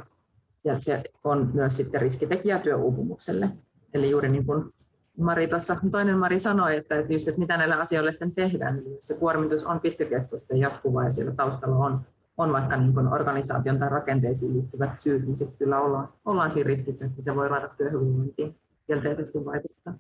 ja 0.64 0.80
se 0.80 1.04
on 1.24 1.52
myös 1.54 1.78
sitten 1.78 2.02
riskitekijä 2.02 2.60
työuupumukselle. 2.60 3.50
Eli 3.94 4.10
juuri 4.10 4.30
niin 4.30 4.46
kuin 4.46 4.74
Mari 5.18 5.48
tuossa, 5.48 5.78
toinen 5.92 6.18
Mari 6.18 6.40
sanoi, 6.40 6.76
että, 6.76 7.00
että, 7.00 7.14
just, 7.14 7.28
että 7.28 7.40
mitä 7.40 7.58
näillä 7.58 7.76
asioilla 7.76 8.12
sitten 8.12 8.36
tehdään, 8.36 8.76
niin 8.76 8.98
se 9.00 9.14
kuormitus 9.14 9.66
on 9.66 9.80
pitkäkestoista 9.80 10.54
ja 10.54 10.60
jatkuvaa 10.60 11.04
ja 11.04 11.12
siellä 11.12 11.32
taustalla 11.32 11.76
on, 11.76 12.02
on 12.38 12.54
vaikka 12.54 12.78
niin 12.78 12.94
kuin 12.94 13.08
organisaation 13.08 13.80
tai 13.80 13.90
rakenteisiin 13.90 14.54
liittyvät 14.54 15.02
syyt, 15.02 15.26
niin 15.26 15.38
sitten 15.38 15.58
kyllä 15.58 15.82
ollaan, 15.82 16.10
ollaan 16.26 16.52
siinä 16.52 16.68
riskissä, 16.68 17.06
että 17.06 17.22
se 17.22 17.36
voi 17.36 17.48
ruveta 17.48 17.70
työhyvinvointiin 17.78 18.56
kielteisesti 18.88 19.46
vaikuttaa. 19.46 19.94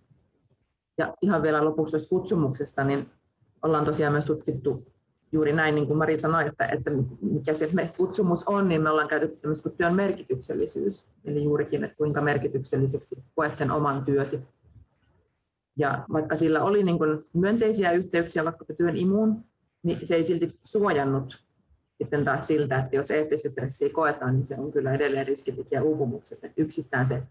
Ja 0.97 1.13
ihan 1.21 1.41
vielä 1.41 1.65
lopuksi 1.65 2.09
kutsumuksesta, 2.09 2.83
niin 2.83 3.09
ollaan 3.63 3.85
tosiaan 3.85 4.13
myös 4.13 4.25
tutkittu 4.25 4.87
juuri 5.35 5.53
näin, 5.53 5.75
niin 5.75 5.87
kuin 5.87 5.97
Mari 5.97 6.17
sanoi, 6.17 6.47
että, 6.47 6.65
että 6.65 6.91
mikä 7.21 7.53
se 7.53 7.69
kutsumus 7.97 8.43
on, 8.47 8.69
niin 8.69 8.81
me 8.81 8.89
ollaan 8.89 9.07
käytetty 9.07 9.37
tämmöistä 9.37 9.69
kuin 9.69 9.77
työn 9.77 9.95
merkityksellisyys. 9.95 11.07
Eli 11.25 11.43
juurikin, 11.43 11.83
että 11.83 11.97
kuinka 11.97 12.21
merkitykselliseksi 12.21 13.15
koet 13.35 13.55
sen 13.55 13.71
oman 13.71 14.05
työsi. 14.05 14.39
Ja 15.77 16.05
vaikka 16.13 16.35
sillä 16.35 16.63
oli 16.63 16.83
niin 16.83 16.97
kuin 16.97 17.25
myönteisiä 17.33 17.91
yhteyksiä 17.91 18.45
vaikka 18.45 18.65
työn 18.77 18.97
imuun, 18.97 19.43
niin 19.83 20.07
se 20.07 20.15
ei 20.15 20.23
silti 20.23 20.59
suojannut 20.63 21.43
sitten 21.97 22.25
taas 22.25 22.47
siltä, 22.47 22.79
että 22.79 22.95
jos 22.95 23.11
eettistä 23.11 23.49
stressiä 23.49 23.89
koetaan, 23.89 24.35
niin 24.35 24.47
se 24.47 24.55
on 24.57 24.71
kyllä 24.71 24.93
edelleen 24.93 25.27
riskitekijä 25.27 25.83
uupumukset. 25.83 26.43
Että 26.43 26.61
yksistään 26.61 27.07
se 27.07 27.23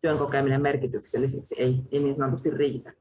työn 0.00 0.18
kokeminen 0.18 0.62
merkitykselliseksi 0.62 1.54
ei, 1.58 1.82
ei 1.92 2.00
niin 2.02 2.16
sanotusti 2.16 2.50
riitä. 2.50 2.92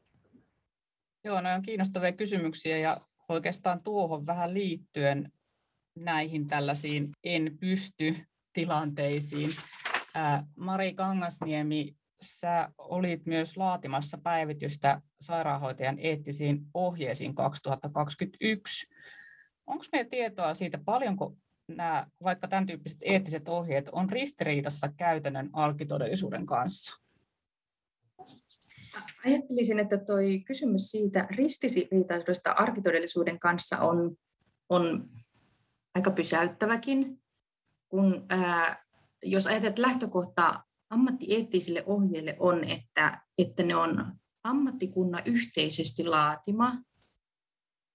Joo, 1.23 1.41
ne 1.41 1.53
on 1.53 1.61
kiinnostavia 1.61 2.11
kysymyksiä 2.11 2.77
ja 2.77 2.97
oikeastaan 3.31 3.83
tuohon 3.83 4.25
vähän 4.25 4.53
liittyen 4.53 5.31
näihin 5.95 6.47
tällaisiin 6.47 7.09
en 7.23 7.57
pysty 7.59 8.15
tilanteisiin. 8.53 9.49
Mari 10.55 10.93
Kangasniemi, 10.93 11.95
sä 12.21 12.69
olit 12.77 13.25
myös 13.25 13.57
laatimassa 13.57 14.17
päivitystä 14.23 15.01
sairaanhoitajan 15.21 15.99
eettisiin 15.99 16.61
ohjeisiin 16.73 17.35
2021. 17.35 18.87
Onko 19.67 19.85
meillä 19.91 20.09
tietoa 20.09 20.53
siitä, 20.53 20.79
paljonko 20.85 21.35
nämä, 21.67 22.07
vaikka 22.23 22.47
tämän 22.47 22.65
tyyppiset 22.65 22.99
eettiset 23.01 23.47
ohjeet 23.47 23.89
on 23.91 24.09
ristiriidassa 24.09 24.89
käytännön 24.97 25.49
alkitodellisuuden 25.53 26.45
kanssa? 26.45 27.00
Ajattelisin, 29.25 29.79
että 29.79 29.97
tuo 29.97 30.15
kysymys 30.45 30.91
siitä 30.91 31.27
ristiriitaisuudesta 31.29 32.51
arkitodellisuuden 32.51 33.39
kanssa 33.39 33.77
on, 33.77 34.17
on 34.69 35.09
aika 35.95 36.11
pysäyttäväkin, 36.11 37.21
kun 37.89 38.25
ää, 38.29 38.85
jos 39.23 39.47
ajatellaan, 39.47 39.69
että 39.69 39.81
lähtökohta 39.81 40.63
ammattieettisille 40.89 41.83
ohjeille 41.85 42.35
on, 42.39 42.63
että, 42.63 43.21
että 43.37 43.63
ne 43.63 43.75
on 43.75 44.15
ammattikunnan 44.43 45.21
yhteisesti 45.25 46.03
laatima 46.05 46.77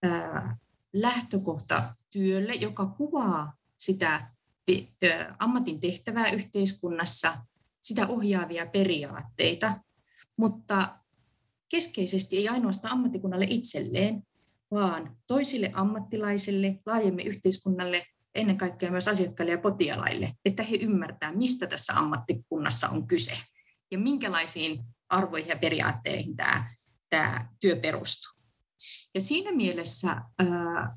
ää, 0.02 0.56
lähtökohta 0.92 1.94
työlle, 2.10 2.54
joka 2.54 2.86
kuvaa 2.86 3.52
sitä 3.78 4.30
te, 4.64 4.88
ää, 5.10 5.36
ammatin 5.38 5.80
tehtävää 5.80 6.30
yhteiskunnassa, 6.30 7.36
sitä 7.82 8.06
ohjaavia 8.06 8.66
periaatteita, 8.66 9.80
mutta 10.36 10.98
keskeisesti 11.68 12.36
ei 12.36 12.48
ainoastaan 12.48 12.92
ammattikunnalle 12.92 13.46
itselleen, 13.48 14.22
vaan 14.70 15.16
toisille 15.26 15.70
ammattilaisille, 15.74 16.80
laajemmin 16.86 17.26
yhteiskunnalle, 17.26 18.06
ennen 18.34 18.58
kaikkea 18.58 18.90
myös 18.90 19.08
asiakkaille 19.08 19.52
ja 19.52 19.58
potilaille, 19.58 20.32
että 20.44 20.62
he 20.62 20.76
ymmärtävät, 20.76 21.36
mistä 21.36 21.66
tässä 21.66 21.98
ammattikunnassa 21.98 22.88
on 22.88 23.06
kyse 23.06 23.32
ja 23.90 23.98
minkälaisiin 23.98 24.84
arvoihin 25.08 25.48
ja 25.48 25.56
periaatteihin 25.56 26.36
tämä, 26.36 26.74
tämä 27.10 27.48
työ 27.60 27.76
perustuu. 27.76 28.32
Ja 29.14 29.20
siinä 29.20 29.52
mielessä 29.52 30.22
ää, 30.38 30.96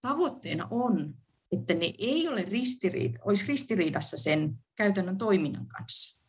tavoitteena 0.00 0.68
on, 0.70 1.14
että 1.52 1.74
ne 1.74 1.94
ei 1.98 2.28
ole 2.28 2.42
ristiriid, 2.42 3.14
olisi 3.24 3.46
ristiriidassa 3.48 4.16
sen 4.16 4.54
käytännön 4.76 5.18
toiminnan 5.18 5.66
kanssa. 5.66 6.22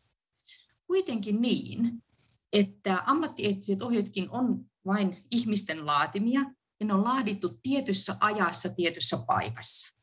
Kuitenkin 0.86 1.42
niin, 1.42 2.02
että 2.52 3.02
ammattieettiset 3.06 3.82
ohjeetkin 3.82 4.30
on 4.30 4.64
vain 4.86 5.16
ihmisten 5.30 5.86
laatimia, 5.86 6.40
ja 6.80 6.86
ne 6.86 6.94
on 6.94 7.04
laadittu 7.04 7.58
tietyssä 7.62 8.16
ajassa, 8.20 8.68
tietyssä 8.68 9.18
paikassa. 9.26 10.00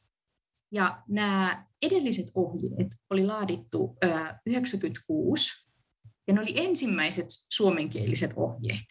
Ja 0.72 1.04
nämä 1.08 1.66
edelliset 1.82 2.28
ohjeet 2.36 2.88
oli 3.10 3.26
laadittu 3.26 3.98
1996, 4.02 5.68
ja 6.28 6.34
ne 6.34 6.42
oli 6.42 6.54
ensimmäiset 6.56 7.28
suomenkieliset 7.54 8.32
ohjeet. 8.36 8.86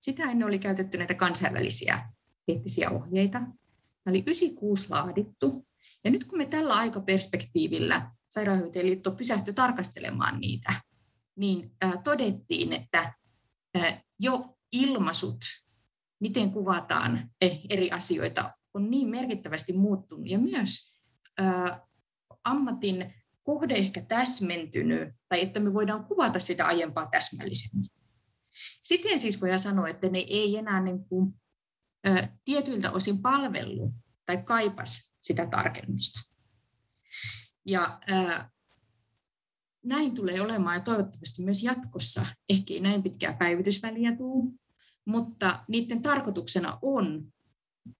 Sitä 0.00 0.22
ennen 0.22 0.48
oli 0.48 0.58
käytetty 0.58 0.98
näitä 0.98 1.14
kansainvälisiä 1.14 2.10
eettisiä 2.48 2.90
ohjeita. 2.90 3.38
Ne 3.38 4.10
oli 4.10 4.22
96 4.26 4.86
laadittu, 4.90 5.66
ja 6.04 6.10
nyt 6.10 6.24
kun 6.24 6.38
me 6.38 6.46
tällä 6.46 6.74
aikaperspektiivillä 6.74 8.10
Sairaanhoitajaliitto 8.28 9.10
pysähtyi 9.10 9.54
tarkastelemaan 9.54 10.40
niitä, 10.40 10.72
niin 11.38 11.76
todettiin, 12.04 12.72
että 12.72 13.14
jo 14.20 14.58
ilmaisut, 14.72 15.38
miten 16.20 16.50
kuvataan 16.50 17.30
eri 17.70 17.90
asioita, 17.90 18.52
on 18.74 18.90
niin 18.90 19.08
merkittävästi 19.08 19.72
muuttunut. 19.72 20.26
Ja 20.28 20.38
myös 20.38 21.00
ammatin 22.44 23.14
kohde 23.42 23.74
ehkä 23.74 24.00
täsmentynyt, 24.00 25.08
tai 25.28 25.42
että 25.42 25.60
me 25.60 25.74
voidaan 25.74 26.04
kuvata 26.04 26.40
sitä 26.40 26.66
aiempaa 26.66 27.08
täsmällisemmin. 27.10 27.90
Siten 28.82 29.18
siis 29.18 29.40
voidaan 29.40 29.58
sanoa, 29.58 29.88
että 29.88 30.08
ne 30.08 30.18
ei 30.18 30.56
enää 30.56 30.82
niin 30.82 31.04
kuin, 31.04 31.34
tietyiltä 32.44 32.90
osin 32.90 33.22
palvellut 33.22 33.92
tai 34.26 34.42
kaipas 34.42 35.16
sitä 35.20 35.46
tarkennusta. 35.46 36.20
Ja 37.64 38.00
näin 39.84 40.14
tulee 40.14 40.40
olemaan 40.40 40.76
ja 40.76 40.80
toivottavasti 40.82 41.42
myös 41.42 41.62
jatkossa. 41.62 42.26
Ehkä 42.48 42.74
ei 42.74 42.80
näin 42.80 43.02
pitkää 43.02 43.32
päivitysväliä 43.32 44.16
tule, 44.16 44.52
mutta 45.04 45.64
niiden 45.68 46.02
tarkoituksena 46.02 46.78
on 46.82 47.32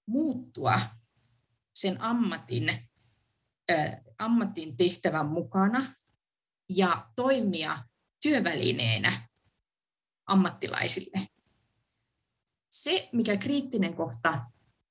muuttua 0.06 0.80
sen 1.74 2.00
ammatin, 2.00 2.68
äh, 3.70 3.96
ammatin 4.18 4.76
tehtävän 4.76 5.26
mukana 5.26 5.94
ja 6.68 7.10
toimia 7.16 7.78
työvälineenä 8.22 9.28
ammattilaisille. 10.26 11.28
Se, 12.70 13.08
mikä 13.12 13.36
kriittinen 13.36 13.94
kohta 13.94 14.44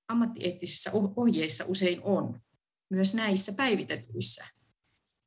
ammattieettisissä 0.07 0.91
ohjeissa 0.93 1.65
usein 1.67 2.01
on, 2.03 2.41
myös 2.89 3.13
näissä 3.13 3.53
päivitetyissä, 3.53 4.47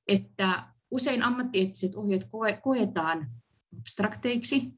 että 0.08 0.72
usein 0.90 1.22
ammattieettiset 1.22 1.94
ohjeet 1.94 2.28
koetaan 2.62 3.30
abstrakteiksi, 3.78 4.72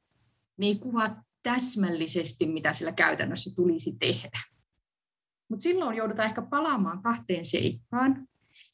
ne 0.57 0.67
ei 0.67 0.75
kuvaa 0.75 1.23
täsmällisesti, 1.43 2.47
mitä 2.47 2.73
sillä 2.73 2.93
käytännössä 2.93 3.51
tulisi 3.55 3.97
tehdä. 3.99 4.41
Mutta 5.49 5.63
silloin 5.63 5.97
joudutaan 5.97 6.29
ehkä 6.29 6.43
palaamaan 6.43 7.03
kahteen 7.03 7.45
seikkaan. 7.45 8.29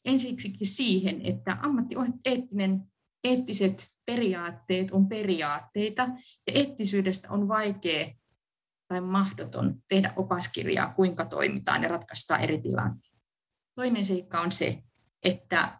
Ensiksikin 0.04 0.66
siihen, 0.66 1.20
että 1.24 1.56
ammattieettinen 1.62 2.82
eettiset 3.24 3.90
periaatteet 4.06 4.90
on 4.90 5.08
periaatteita 5.08 6.02
ja 6.46 6.52
eettisyydestä 6.54 7.32
on 7.32 7.48
vaikea 7.48 8.14
tai 8.88 9.00
mahdoton 9.00 9.82
tehdä 9.88 10.12
opaskirjaa, 10.16 10.94
kuinka 10.94 11.24
toimitaan 11.24 11.82
ja 11.82 11.88
ratkaistaan 11.88 12.40
eri 12.40 12.62
tilanteita. 12.62 13.18
Toinen 13.74 14.04
seikka 14.04 14.40
on 14.40 14.52
se, 14.52 14.82
että 15.22 15.78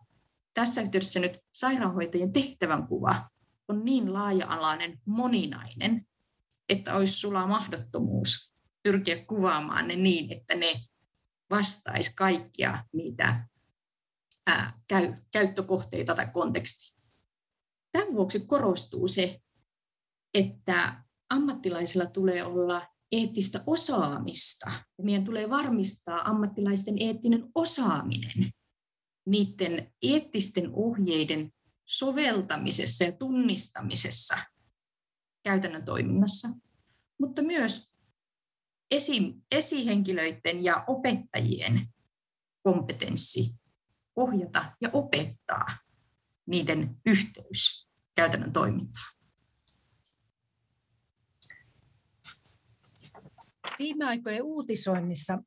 tässä 0.59 0.83
yhteydessä 0.83 1.21
nyt 1.21 1.39
sairaanhoitajien 1.53 2.33
tehtävänkuva 2.33 3.31
on 3.69 3.85
niin 3.85 4.13
laaja-alainen, 4.13 5.01
moninainen, 5.05 6.07
että 6.69 6.95
olisi 6.95 7.13
sulla 7.13 7.47
mahdottomuus 7.47 8.55
pyrkiä 8.83 9.25
kuvaamaan 9.25 9.89
ne 9.89 9.97
niin, 9.97 10.33
että 10.33 10.55
ne 10.55 10.81
vastaisi 11.51 12.13
kaikkia 12.17 12.85
niitä 12.93 13.49
ää, 14.47 14.81
käy, 14.89 15.15
käyttökohteita 15.33 16.15
tai 16.15 16.27
kontekstia. 16.33 16.99
Tämän 17.93 18.15
vuoksi 18.15 18.47
korostuu 18.47 19.09
se, 19.09 19.41
että 20.35 21.05
ammattilaisilla 21.31 22.07
tulee 22.07 22.45
olla 22.45 22.87
eettistä 23.13 23.65
osaamista. 23.67 24.73
Meidän 25.03 25.25
tulee 25.25 25.51
varmistaa 25.51 26.29
ammattilaisten 26.29 26.95
eettinen 27.01 27.45
osaaminen 27.55 28.53
niiden 29.31 29.93
eettisten 30.03 30.71
ohjeiden 30.73 31.53
soveltamisessa 31.87 33.05
ja 33.05 33.13
tunnistamisessa 33.13 34.37
käytännön 35.43 35.85
toiminnassa, 35.85 36.49
mutta 37.19 37.43
myös 37.43 37.93
esi, 38.91 39.35
esihenkilöiden 39.51 40.65
ja 40.65 40.85
opettajien 40.87 41.89
kompetenssi 42.63 43.55
ohjata 44.17 44.73
ja 44.81 44.91
opettaa 44.93 45.67
niiden 46.47 46.97
yhteys 47.07 47.89
käytännön 48.15 48.53
toimintaan. 48.53 49.19
Viime 53.79 54.05
aikojen 54.05 54.43
uutisoinnissa 54.43 55.39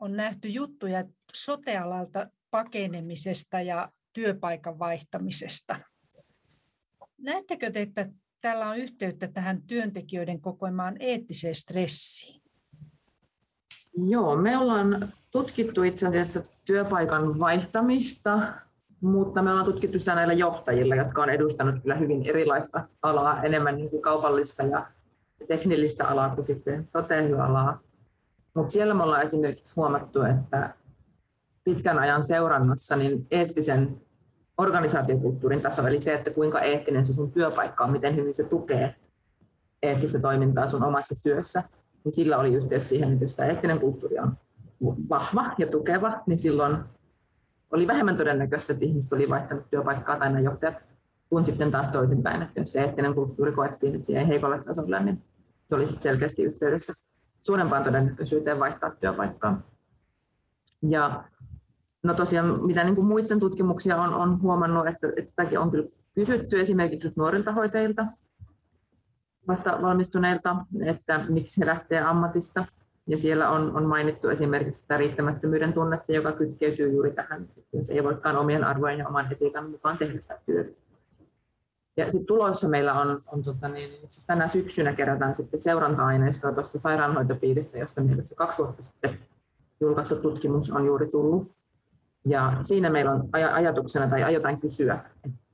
on 0.00 0.12
nähty 0.12 0.48
juttuja 0.48 1.04
sotealalta 1.34 2.26
pakenemisesta 2.50 3.60
ja 3.60 3.92
työpaikan 4.12 4.78
vaihtamisesta. 4.78 5.80
Näettekö 7.18 7.70
te, 7.70 7.82
että 7.82 8.08
tällä 8.40 8.70
on 8.70 8.76
yhteyttä 8.76 9.28
tähän 9.28 9.62
työntekijöiden 9.62 10.40
kokoamaan 10.40 10.96
eettiseen 11.00 11.54
stressiin? 11.54 12.42
Joo, 13.96 14.36
me 14.36 14.58
ollaan 14.58 15.08
tutkittu 15.30 15.82
itse 15.82 16.06
asiassa 16.06 16.40
työpaikan 16.64 17.38
vaihtamista, 17.38 18.38
mutta 19.00 19.42
me 19.42 19.50
ollaan 19.50 19.66
tutkittu 19.66 19.98
sitä 19.98 20.14
näillä 20.14 20.32
johtajilla, 20.32 20.94
jotka 20.94 21.22
on 21.22 21.30
edustanut 21.30 21.82
kyllä 21.82 21.94
hyvin 21.94 22.26
erilaista 22.26 22.88
alaa, 23.02 23.42
enemmän 23.42 23.76
niin 23.76 23.90
kuin 23.90 24.02
kaupallista 24.02 24.62
ja 24.62 24.86
teknillistä 25.48 26.08
alaa 26.08 26.34
kuin 26.34 26.44
sitten 26.44 26.88
sote-alaa. 26.92 27.80
Mutta 28.54 28.72
siellä 28.72 28.94
me 28.94 29.02
ollaan 29.02 29.22
esimerkiksi 29.22 29.74
huomattu, 29.76 30.22
että 30.22 30.74
pitkän 31.66 31.98
ajan 31.98 32.24
seurannassa 32.24 32.96
niin 32.96 33.26
eettisen 33.30 34.00
organisaatiokulttuurin 34.58 35.60
taso, 35.60 35.86
eli 35.86 36.00
se, 36.00 36.14
että 36.14 36.30
kuinka 36.30 36.60
eettinen 36.60 37.06
se 37.06 37.12
sun 37.12 37.32
työpaikka 37.32 37.84
on, 37.84 37.92
miten 37.92 38.16
hyvin 38.16 38.34
se 38.34 38.44
tukee 38.44 38.94
eettistä 39.82 40.18
toimintaa 40.18 40.68
sun 40.68 40.84
omassa 40.84 41.14
työssä, 41.22 41.62
niin 42.04 42.14
sillä 42.14 42.38
oli 42.38 42.54
yhteys 42.54 42.88
siihen, 42.88 43.12
että 43.12 43.24
jos 43.24 43.34
tämä 43.34 43.48
eettinen 43.48 43.80
kulttuuri 43.80 44.18
on 44.18 44.36
vahva 45.08 45.54
ja 45.58 45.66
tukeva, 45.66 46.12
niin 46.26 46.38
silloin 46.38 46.76
oli 47.70 47.86
vähemmän 47.86 48.16
todennäköistä, 48.16 48.72
että 48.72 48.84
ihmiset 48.84 49.12
oli 49.12 49.28
vaihtanut 49.28 49.70
työpaikkaa 49.70 50.18
tai 50.18 50.28
nämä 50.28 50.40
johtajat 50.40 50.74
kun 51.30 51.46
sitten 51.46 51.70
taas 51.70 51.90
toisinpäin, 51.90 52.42
että 52.42 52.60
jos 52.60 52.72
se 52.72 52.80
eettinen 52.80 53.14
kulttuuri 53.14 53.52
koettiin, 53.52 53.94
että 53.94 54.06
siihen 54.06 54.26
heikolle 54.26 54.64
tasolle, 54.64 55.04
niin 55.04 55.22
se 55.68 55.74
oli 55.74 55.86
sitten 55.86 56.02
selkeästi 56.02 56.42
yhteydessä 56.42 56.92
suurempaan 57.42 57.84
todennäköisyyteen 57.84 58.58
vaihtaa 58.58 58.90
työpaikkaa. 58.90 59.62
Ja 60.82 61.24
no 62.06 62.14
tosiaan, 62.14 62.66
mitä 62.66 62.84
niin 62.84 62.94
kuin 62.94 63.06
muiden 63.06 63.40
tutkimuksia 63.40 63.96
on, 63.96 64.14
on 64.14 64.42
huomannut, 64.42 64.86
että, 64.86 65.06
että 65.16 65.60
on 65.60 65.70
kyllä 65.70 65.88
kysytty 66.14 66.60
esimerkiksi 66.60 67.12
nuorilta 67.16 67.52
hoitajilta, 67.52 68.06
vasta 69.48 69.78
valmistuneilta, 69.82 70.56
että 70.84 71.20
miksi 71.28 71.60
he 71.60 71.66
lähtee 71.66 72.00
ammatista. 72.00 72.64
Ja 73.08 73.18
siellä 73.18 73.50
on, 73.50 73.76
on 73.76 73.86
mainittu 73.86 74.28
esimerkiksi 74.28 74.82
sitä 74.82 74.96
riittämättömyyden 74.96 75.72
tunnetta, 75.72 76.12
joka 76.12 76.32
kytkeytyy 76.32 76.92
juuri 76.92 77.12
tähän, 77.12 77.48
jos 77.72 77.90
ei 77.90 78.04
voikaan 78.04 78.36
omien 78.36 78.64
arvojen 78.64 78.98
ja 78.98 79.08
oman 79.08 79.32
etiikan 79.32 79.70
mukaan 79.70 79.98
tehdä 79.98 80.20
sitä 80.20 80.38
työtä. 80.46 80.70
Ja 81.96 82.04
sitten 82.10 82.26
tulossa 82.26 82.68
meillä 82.68 82.94
on, 82.94 83.22
on 83.26 83.42
tota 83.42 83.68
niin, 83.68 83.90
itse 84.04 84.26
tänä 84.26 84.48
syksynä 84.48 84.92
kerätään 84.92 85.34
sitten 85.34 85.62
seuranta-aineistoa 85.62 86.52
tuosta 86.52 86.80
sairaanhoitopiiristä, 86.80 87.78
josta 87.78 88.00
meillä 88.00 88.24
se 88.24 88.34
kaksi 88.34 88.62
vuotta 88.62 88.82
sitten 88.82 89.18
julkaistu 89.80 90.16
tutkimus 90.16 90.70
on 90.70 90.86
juuri 90.86 91.08
tullut. 91.08 91.56
Ja 92.26 92.52
siinä 92.62 92.90
meillä 92.90 93.12
on 93.12 93.28
ajatuksena 93.32 94.08
tai 94.08 94.22
aiotaan 94.22 94.60
kysyä 94.60 94.98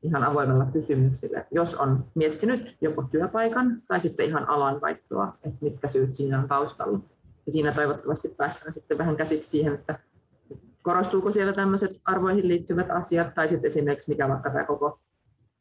ihan 0.03 0.25
avoimella 0.25 0.67
kysymyksillä, 0.73 1.45
jos 1.51 1.75
on 1.75 2.05
miettinyt 2.15 2.77
joko 2.81 3.03
työpaikan 3.03 3.83
tai 3.89 4.01
sitten 4.01 4.27
ihan 4.27 4.49
alan 4.49 4.81
vaihtoa, 4.81 5.37
että 5.45 5.59
mitkä 5.61 5.89
syyt 5.89 6.17
siinä 6.17 6.39
on 6.39 6.49
taustalla. 6.49 6.99
Ja 7.47 7.53
siinä 7.53 7.73
toivottavasti 7.73 8.29
päästään 8.29 8.73
sitten 8.73 8.99
vähän 8.99 9.17
käsiksi 9.17 9.51
siihen, 9.51 9.75
että 9.75 9.99
korostuuko 10.83 11.33
siellä 11.33 11.53
tämmöiset 11.53 12.01
arvoihin 12.05 12.49
liittyvät 12.49 12.91
asiat 12.91 13.35
tai 13.35 13.49
sitten 13.49 13.69
esimerkiksi 13.69 14.11
mikä 14.11 14.29
vaikka 14.29 14.51
tämä 14.51 14.65
koko 14.65 14.99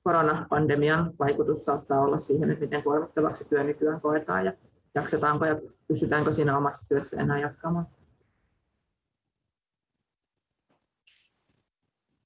koronapandemian 0.04 1.12
vaikutus 1.19 1.65
saattaa 1.65 2.02
olla 2.02 2.19
siihen, 2.19 2.52
että 2.52 2.65
miten 2.65 2.84
kuormittavaksi 2.84 3.45
työ 3.50 3.63
nykyään 3.63 4.02
koetaan 4.02 4.45
ja 4.45 4.54
jaksetaanko 4.95 5.45
ja 5.45 5.60
pystytäänkö 5.88 6.34
siinä 6.34 6.58
omassa 6.58 6.88
työssä 6.89 7.21
enää 7.21 7.39
jatkamaan. 7.39 7.88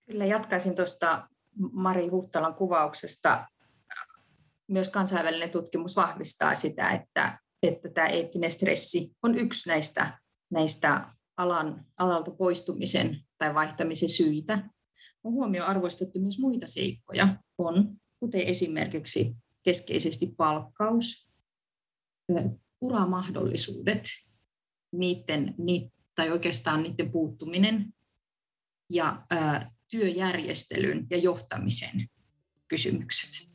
Kyllä 0.06 0.26
jatkaisin 0.26 0.76
tuosta 0.76 1.28
Mari 1.72 2.08
Huhtalan 2.08 2.56
kuvauksesta. 2.56 3.48
Myös 4.68 4.90
kansainvälinen 4.90 5.50
tutkimus 5.50 5.96
vahvistaa 5.96 6.56
sitä, 6.56 6.90
että, 6.90 7.40
että 7.64 7.90
tämä 7.90 8.08
eettinen 8.08 8.52
stressi 8.52 9.12
on 9.24 9.38
yksi 9.38 9.70
näistä, 9.70 10.20
näistä 10.50 11.14
alan, 11.38 11.86
alalta 11.98 12.32
poistumisen 12.32 13.22
tai 13.38 13.54
vaihtamisen 13.54 14.10
syitä. 14.10 14.70
On 15.24 15.34
huomioarvoistettu 15.34 16.20
myös 16.20 16.40
muita 16.40 16.68
seikkoja, 16.68 17.36
on, 17.58 17.96
kuten 18.20 18.42
esimerkiksi 18.42 19.36
keskeisesti 19.64 20.34
palkkaus, 20.38 21.32
uramahdollisuudet, 22.82 24.04
niiden, 24.92 25.56
tai 26.16 26.32
oikeastaan 26.32 26.84
niiden 26.84 27.12
puuttuminen 27.12 27.94
ja 28.90 29.26
työjärjestelyn 29.96 31.08
ja 31.10 31.18
johtamisen 31.18 32.10
kysymykset. 32.68 33.52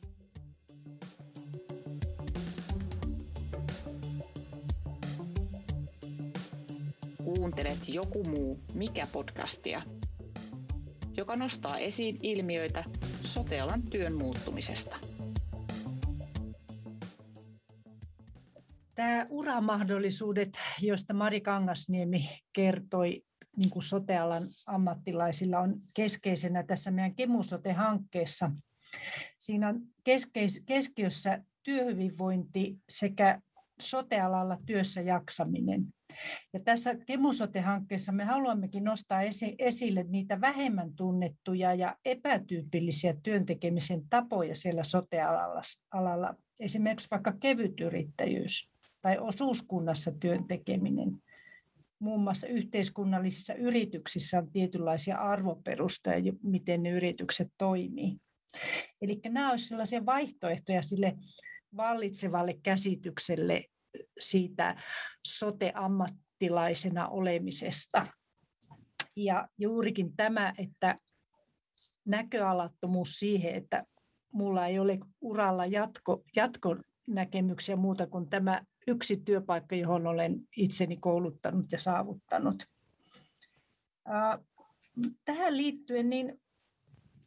Kuuntelet 7.23 7.79
Joku 7.87 8.23
muu, 8.23 8.59
mikä 8.73 9.07
podcastia, 9.11 9.81
joka 11.17 11.35
nostaa 11.35 11.77
esiin 11.77 12.19
ilmiöitä 12.21 12.83
sotealan 13.23 13.83
työn 13.83 14.13
muuttumisesta. 14.13 14.97
Tämä 18.95 19.25
uramahdollisuudet, 19.29 20.59
joista 20.81 21.13
Mari 21.13 21.41
Kangasniemi 21.41 22.29
kertoi, 22.53 23.23
niin 23.57 23.69
kuin 23.69 23.83
sotealan 23.83 24.43
ammattilaisilla 24.67 25.59
on 25.59 25.81
keskeisenä 25.95 26.63
tässä 26.63 26.91
meidän 26.91 27.15
Kemusote-hankkeessa. 27.15 28.51
Siinä 29.39 29.69
on 29.69 29.81
keskeis- 30.03 30.63
keskiössä 30.65 31.43
työhyvinvointi 31.63 32.79
sekä 32.89 33.41
sotealalla 33.81 34.57
työssä 34.65 35.01
jaksaminen. 35.01 35.85
Ja 36.53 36.59
tässä 36.59 36.95
Kemusote-hankkeessa 37.05 38.11
me 38.11 38.23
haluammekin 38.23 38.83
nostaa 38.83 39.21
esille 39.59 40.03
niitä 40.03 40.41
vähemmän 40.41 40.93
tunnettuja 40.95 41.73
ja 41.73 41.97
epätyypillisiä 42.05 43.13
työntekemisen 43.23 44.01
tapoja 44.09 44.55
siellä 44.55 44.83
sotealalla. 44.83 46.35
Esimerkiksi 46.59 47.07
vaikka 47.11 47.33
kevytyrittäjyys 47.39 48.69
tai 49.01 49.17
osuuskunnassa 49.17 50.11
työn 50.11 50.47
tekeminen 50.47 51.21
muun 52.01 52.21
muassa 52.21 52.47
yhteiskunnallisissa 52.47 53.53
yrityksissä 53.53 54.37
on 54.37 54.51
tietynlaisia 54.51 55.17
arvoperusteja, 55.17 56.33
miten 56.43 56.83
ne 56.83 56.89
yritykset 56.89 57.47
toimii. 57.57 58.17
Eli 59.01 59.19
nämä 59.23 59.49
olisivat 59.49 59.67
sellaisia 59.69 60.05
vaihtoehtoja 60.05 60.81
sille 60.81 61.15
vallitsevalle 61.77 62.53
käsitykselle 62.63 63.63
siitä 64.19 64.75
sote-ammattilaisena 65.27 67.07
olemisesta. 67.07 68.07
Ja 69.15 69.47
juurikin 69.57 70.15
tämä, 70.15 70.53
että 70.57 70.95
näköalattomuus 72.05 73.19
siihen, 73.19 73.55
että 73.55 73.83
mulla 74.33 74.67
ei 74.67 74.79
ole 74.79 74.99
uralla 75.21 75.65
jatko, 75.65 76.23
jatkonäkemyksiä 77.11 77.75
muuta 77.75 78.07
kuin 78.07 78.29
tämä 78.29 78.61
yksi 78.87 79.17
työpaikka, 79.25 79.75
johon 79.75 80.07
olen 80.07 80.47
itseni 80.57 80.97
kouluttanut 80.97 81.71
ja 81.71 81.79
saavuttanut. 81.79 82.65
Tähän 85.25 85.57
liittyen, 85.57 86.09
niin 86.09 86.41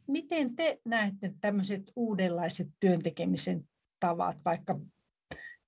miten 0.07 0.55
te 0.55 0.79
näette 0.85 1.33
tämmöiset 1.41 1.91
uudenlaiset 1.95 2.67
työntekemisen 2.79 3.63
tavat, 3.99 4.37
vaikka 4.45 4.79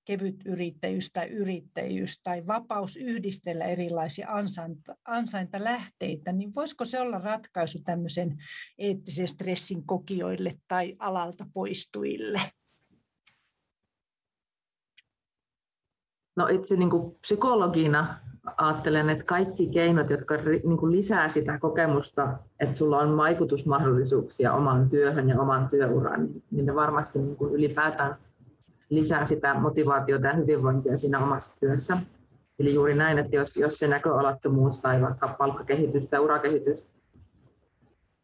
kevyt 0.05 0.35
yrittäjyys 0.45 1.11
tai 1.13 1.27
yrittäjyys 1.27 2.19
tai 2.23 2.47
vapaus 2.47 2.97
yhdistellä 2.97 3.65
erilaisia 3.65 4.29
ansainta, 4.29 4.95
ansaintalähteitä, 5.05 6.31
niin 6.31 6.55
voisiko 6.55 6.85
se 6.85 6.99
olla 6.99 7.17
ratkaisu 7.17 7.81
tämmöisen 7.83 8.37
eettisen 8.77 9.27
stressin 9.27 9.85
kokijoille 9.85 10.53
tai 10.67 10.95
alalta 10.99 11.45
poistujille? 11.53 12.41
No 16.37 16.47
itse 16.47 16.75
niin 16.75 16.89
kuin 16.89 17.15
psykologina 17.21 18.07
ajattelen, 18.57 19.09
että 19.09 19.23
kaikki 19.23 19.67
keinot, 19.67 20.09
jotka 20.09 20.35
niin 20.63 20.77
kuin 20.77 20.91
lisää 20.91 21.29
sitä 21.29 21.59
kokemusta, 21.59 22.37
että 22.59 22.77
sulla 22.77 22.97
on 22.97 23.17
vaikutusmahdollisuuksia 23.17 24.53
omaan 24.53 24.89
työhön 24.89 25.29
ja 25.29 25.41
omaan 25.41 25.69
työuraan, 25.69 26.29
niin 26.51 26.65
ne 26.65 26.75
varmasti 26.75 27.19
niin 27.19 27.35
kuin 27.35 27.53
ylipäätään 27.53 28.15
lisää 28.89 29.25
sitä 29.25 29.53
motivaatiota 29.53 30.27
ja 30.27 30.33
hyvinvointia 30.33 30.97
siinä 30.97 31.19
omassa 31.19 31.59
työssä. 31.59 31.97
Eli 32.59 32.73
juuri 32.73 32.95
näin, 32.95 33.17
että 33.17 33.35
jos, 33.35 33.57
jos 33.57 33.79
se 33.79 33.87
näköalattomuus 33.87 34.79
tai 34.79 35.01
vaikka 35.01 35.27
palkkakehitys 35.27 36.07
tai 36.07 36.19
urakehitys 36.19 36.85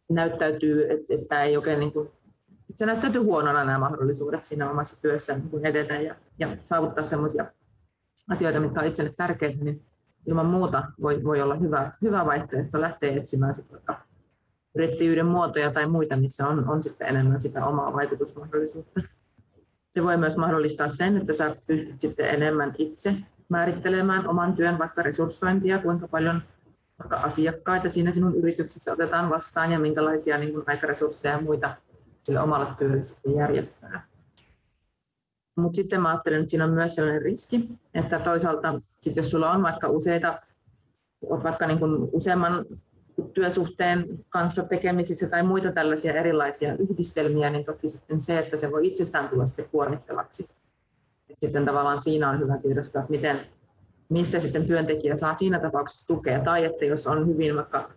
näyttäytyy, 0.09 0.91
että, 0.91 1.13
että 1.13 1.43
ei 1.43 1.57
oikein 1.57 1.79
niin 1.79 1.93
kuin, 1.93 2.11
se 2.75 2.85
näyttäytyy 2.85 3.21
huonona 3.21 3.63
nämä 3.63 3.79
mahdollisuudet 3.79 4.45
siinä 4.45 4.69
omassa 4.69 5.01
työssä 5.01 5.39
niin 5.51 5.65
edetä 5.65 5.93
ja, 5.93 6.15
ja 6.39 6.47
saavuttaa 6.63 7.03
sellaisia 7.03 7.45
asioita, 8.29 8.59
mitkä 8.59 8.79
ovat 8.79 8.89
itselle 8.89 9.13
tärkeitä, 9.17 9.63
niin 9.63 9.81
ilman 10.27 10.45
muuta 10.45 10.83
voi, 11.01 11.23
voi 11.23 11.41
olla 11.41 11.55
hyvä, 11.55 11.91
hyvä 12.01 12.25
vaihtoehto 12.25 12.81
lähteä 12.81 13.15
etsimään 13.15 13.55
yrittäjyyden 14.75 15.25
muotoja 15.25 15.71
tai 15.71 15.87
muita, 15.87 16.17
missä 16.17 16.47
on, 16.47 16.69
on 16.69 16.83
sitten 16.83 17.07
enemmän 17.07 17.39
sitä 17.39 17.65
omaa 17.65 17.93
vaikutusmahdollisuutta. 17.93 19.01
Se 19.91 20.03
voi 20.03 20.17
myös 20.17 20.37
mahdollistaa 20.37 20.89
sen, 20.89 21.17
että 21.17 21.33
sä 21.33 21.55
pystyt 21.67 22.01
sitten 22.01 22.29
enemmän 22.29 22.75
itse 22.77 23.15
määrittelemään 23.49 24.27
oman 24.27 24.53
työn 24.53 24.79
vaikka 24.79 25.03
resurssointia, 25.03 25.79
kuinka 25.79 26.07
paljon 26.07 26.41
vaikka 26.99 27.17
asiakkaita 27.17 27.89
siinä 27.89 28.11
sinun 28.11 28.35
yrityksessä 28.35 28.93
otetaan 28.93 29.29
vastaan 29.29 29.71
ja 29.71 29.79
minkälaisia 29.79 30.37
niin 30.37 30.53
kuin 30.53 30.63
aikaresursseja 30.67 31.33
ja 31.33 31.41
muita 31.41 31.75
sille 32.19 32.39
omalle 32.39 32.67
työlle 32.77 33.03
sitten 33.03 33.35
järjestää. 33.35 34.07
Mutta 35.55 35.75
sitten 35.75 36.01
mä 36.01 36.09
ajattelen, 36.09 36.39
että 36.39 36.49
siinä 36.49 36.65
on 36.65 36.73
myös 36.73 36.95
sellainen 36.95 37.21
riski, 37.21 37.69
että 37.93 38.19
toisaalta 38.19 38.81
sit 38.99 39.15
jos 39.15 39.31
sulla 39.31 39.51
on 39.51 39.63
vaikka 39.63 39.87
useita, 39.87 40.41
olet 41.29 41.43
vaikka 41.43 41.67
niin 41.67 41.79
kuin 41.79 42.09
useamman 42.11 42.65
työsuhteen 43.33 44.25
kanssa 44.29 44.63
tekemisissä 44.63 45.29
tai 45.29 45.43
muita 45.43 45.71
tällaisia 45.71 46.13
erilaisia 46.13 46.75
yhdistelmiä, 46.77 47.49
niin 47.49 47.65
toki 47.65 47.89
sitten 47.89 48.21
se, 48.21 48.39
että 48.39 48.57
se 48.57 48.71
voi 48.71 48.87
itsestään 48.87 49.29
tulla 49.29 49.45
sitten 49.45 49.69
kuormittavaksi. 49.71 50.49
Et 51.29 51.37
sitten 51.41 51.65
tavallaan 51.65 52.01
siinä 52.01 52.29
on 52.29 52.39
hyvä 52.39 52.57
tiedostaa, 52.57 53.01
että 53.01 53.11
miten, 53.11 53.39
mistä 54.09 54.39
sitten 54.39 54.67
työntekijä 54.67 55.17
saa 55.17 55.37
siinä 55.37 55.59
tapauksessa 55.59 56.07
tukea. 56.07 56.39
Tai 56.39 56.65
että 56.65 56.85
jos 56.85 57.07
on 57.07 57.27
hyvin 57.27 57.55
vaikka 57.55 57.89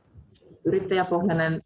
yrittäjäpohjainen 0.65 1.63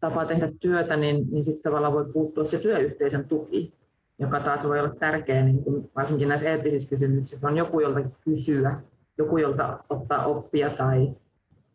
tapa 0.00 0.24
tehdä 0.24 0.52
työtä, 0.60 0.96
niin, 0.96 1.26
niin 1.30 1.44
sitten 1.44 1.62
tavallaan 1.62 1.92
voi 1.92 2.12
puuttua 2.12 2.44
se 2.44 2.58
työyhteisön 2.58 3.24
tuki, 3.24 3.72
joka 4.18 4.40
taas 4.40 4.68
voi 4.68 4.80
olla 4.80 4.94
tärkeä, 4.94 5.44
niin 5.44 5.64
kuin 5.64 5.90
varsinkin 5.96 6.28
näissä 6.28 6.48
eettisissä 6.48 6.88
kysymyksissä. 6.88 7.48
On 7.48 7.56
joku, 7.56 7.80
jolta 7.80 8.00
kysyä, 8.24 8.80
joku, 9.18 9.38
jolta 9.38 9.84
ottaa 9.90 10.26
oppia 10.26 10.70
tai 10.70 11.14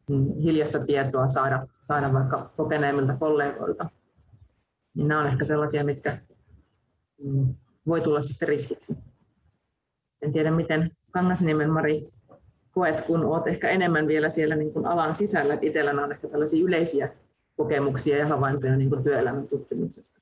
mm, 0.09 0.33
hiljaista 0.43 0.85
tietoa 0.85 1.27
saada, 1.27 1.67
saada 1.83 2.13
vaikka 2.13 2.49
kokeneemmilta 2.57 3.17
kollegoilta. 3.19 3.89
Niin 4.95 5.07
nämä 5.07 5.21
on 5.21 5.27
ehkä 5.27 5.45
sellaisia, 5.45 5.83
mitkä 5.83 6.17
mm, 7.23 7.55
voi 7.87 8.01
tulla 8.01 8.21
sitten 8.21 8.47
riskiksi. 8.47 8.97
En 10.21 10.33
tiedä, 10.33 10.51
miten 10.51 10.91
Kangasniemen 11.11 11.69
Mari 11.69 12.09
koet, 12.71 13.01
kun 13.01 13.25
olet 13.25 13.47
ehkä 13.47 13.69
enemmän 13.69 14.07
vielä 14.07 14.29
siellä 14.29 14.55
niin 14.55 14.73
kuin 14.73 14.85
alan 14.85 15.15
sisällä, 15.15 15.53
että 15.53 15.65
itsellä 15.65 16.03
on 16.03 16.11
ehkä 16.11 16.27
tällaisia 16.27 16.65
yleisiä 16.65 17.13
kokemuksia 17.57 18.17
ja 18.17 18.27
havaintoja 18.27 18.75
niin 18.75 18.89
kuin 18.89 19.03
työelämän 19.03 19.47
tutkimuksesta. 19.47 20.20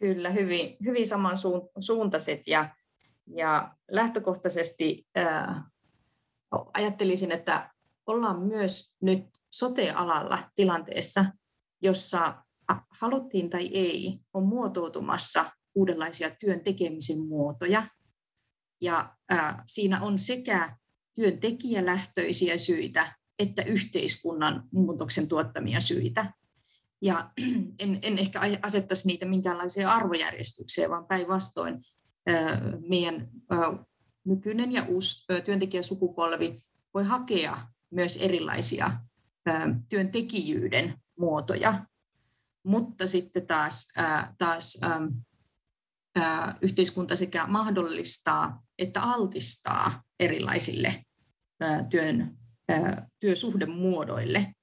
Kyllä, 0.00 0.30
hyvin, 0.30 0.76
hyvin 0.84 1.06
samansuuntaiset 1.06 2.46
ja, 2.46 2.74
ja 3.26 3.74
lähtökohtaisesti 3.90 5.06
ää, 5.14 5.70
ajattelisin, 6.74 7.32
että 7.32 7.70
ollaan 8.06 8.42
myös 8.42 8.92
nyt 9.00 9.24
sote-alalla 9.50 10.50
tilanteessa, 10.54 11.24
jossa 11.82 12.44
haluttiin 12.90 13.50
tai 13.50 13.66
ei, 13.72 14.18
on 14.34 14.46
muotoutumassa 14.46 15.50
uudenlaisia 15.74 16.30
työn 16.40 16.60
tekemisen 16.60 17.26
muotoja. 17.26 17.86
Ja 18.80 19.16
ää, 19.28 19.62
siinä 19.66 20.02
on 20.02 20.18
sekä 20.18 20.76
työntekijälähtöisiä 21.14 22.58
syitä 22.58 23.20
että 23.40 23.62
yhteiskunnan 23.62 24.68
muutoksen 24.72 25.28
tuottamia 25.28 25.80
syitä. 25.80 26.32
Ja 27.00 27.30
en, 27.78 27.98
en 28.02 28.18
ehkä 28.18 28.40
asettaisi 28.62 29.06
niitä 29.06 29.26
minkäänlaiseen 29.26 29.88
arvojärjestykseen, 29.88 30.90
vaan 30.90 31.06
päinvastoin 31.06 31.82
meidän 32.88 33.28
nykyinen 34.24 34.72
ja 34.72 34.84
uusi 34.88 35.26
työntekijäsukupolvi 35.44 36.60
voi 36.94 37.04
hakea 37.04 37.68
myös 37.90 38.16
erilaisia 38.16 38.92
työntekijyyden 39.88 40.94
muotoja. 41.18 41.86
Mutta 42.64 43.06
sitten 43.06 43.46
taas, 43.46 43.88
taas 44.38 44.80
yhteiskunta 46.62 47.16
sekä 47.16 47.46
mahdollistaa 47.46 48.62
että 48.78 49.02
altistaa 49.02 50.02
erilaisille 50.20 51.04
työn 51.90 52.38
työsuhdemuodoille 53.20 54.54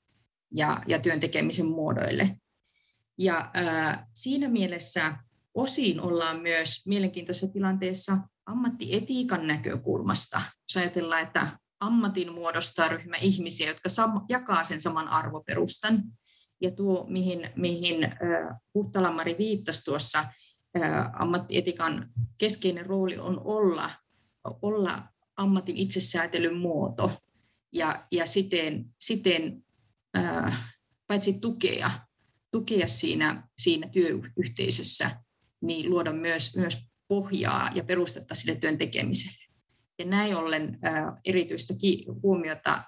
ja, 0.52 0.84
ja 0.88 1.00
työn 1.00 1.20
tekemisen 1.20 1.66
muodoille. 1.66 2.38
Ja 3.18 3.52
ää, 3.54 4.08
siinä 4.14 4.50
mielessä 4.50 5.16
osin 5.54 6.02
ollaan 6.02 6.40
myös 6.40 6.86
mielenkiintoisessa 6.86 7.54
tilanteessa 7.54 8.18
ammattietiikan 8.46 9.48
näkökulmasta. 9.48 10.42
Jos 10.70 10.78
ajatellaan, 10.78 11.24
että 11.24 11.60
ammatin 11.80 12.34
muodostaa 12.34 12.88
ryhmä 12.88 13.16
ihmisiä, 13.18 13.68
jotka 13.68 13.90
sam- 13.90 14.26
jakaa 14.30 14.64
sen 14.64 14.82
saman 14.82 15.08
arvoperustan. 15.08 16.04
Ja 16.62 16.72
tuo, 16.72 17.06
mihin, 17.10 17.50
mihin 17.56 18.04
äh, 18.04 18.58
Huhtalamari 18.74 19.36
viittasi 19.38 19.86
tuossa, 19.86 20.20
äh, 20.20 21.10
ammattietikan 21.22 22.10
keskeinen 22.38 22.86
rooli 22.86 23.18
on 23.18 23.42
olla, 23.44 23.92
olla 24.62 25.04
ammatin 25.38 25.78
itsesäätelyn 25.78 26.56
muoto 26.56 27.12
ja, 27.72 28.08
ja 28.12 28.26
siten, 28.26 28.86
siten 29.00 29.64
paitsi 31.08 31.40
tukea, 31.40 31.92
tukea 32.52 32.88
siinä, 32.88 33.48
siinä 33.58 33.88
työyhteisössä, 33.88 35.12
niin 35.62 35.90
luoda 35.90 36.14
myös, 36.14 36.56
myös 36.56 36.88
pohjaa 37.08 37.70
ja 37.76 37.84
perustetta 37.84 38.36
sille 38.36 38.56
työn 38.56 38.78
tekemiselle. 38.78 39.48
Ja 40.00 40.06
näin 40.06 40.36
ollen 40.36 40.80
erityistä 41.26 41.74
huomiota 42.24 42.84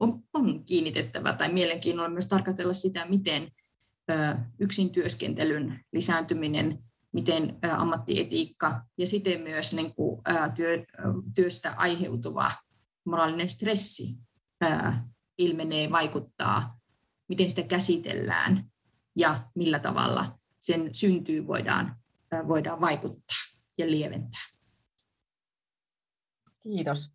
on, 0.00 0.22
on 0.32 0.64
kiinnitettävä 0.64 1.32
tai 1.32 1.52
mielenkiinnolla 1.52 2.08
myös 2.08 2.26
tarkastella 2.28 2.72
sitä, 2.72 3.06
miten 3.06 3.52
yksin 4.58 4.90
työskentelyn 4.90 5.84
lisääntyminen, 5.92 6.78
miten 7.12 7.58
ammattietiikka 7.76 8.82
ja 8.98 9.06
siten 9.06 9.40
myös 9.40 9.74
niin 9.74 9.94
kuin, 9.94 10.22
työ, 10.54 10.84
työstä 11.34 11.74
aiheutuva 11.76 12.52
moraalinen 13.04 13.48
stressi 13.48 14.14
ilmenee, 15.40 15.90
vaikuttaa, 15.90 16.78
miten 17.28 17.50
sitä 17.50 17.62
käsitellään 17.62 18.64
ja 19.16 19.50
millä 19.54 19.78
tavalla 19.78 20.38
sen 20.58 20.94
syntyy 20.94 21.46
voidaan, 21.46 21.96
voidaan 22.48 22.80
vaikuttaa 22.80 23.36
ja 23.78 23.90
lieventää. 23.90 24.40
Kiitos. 26.62 27.10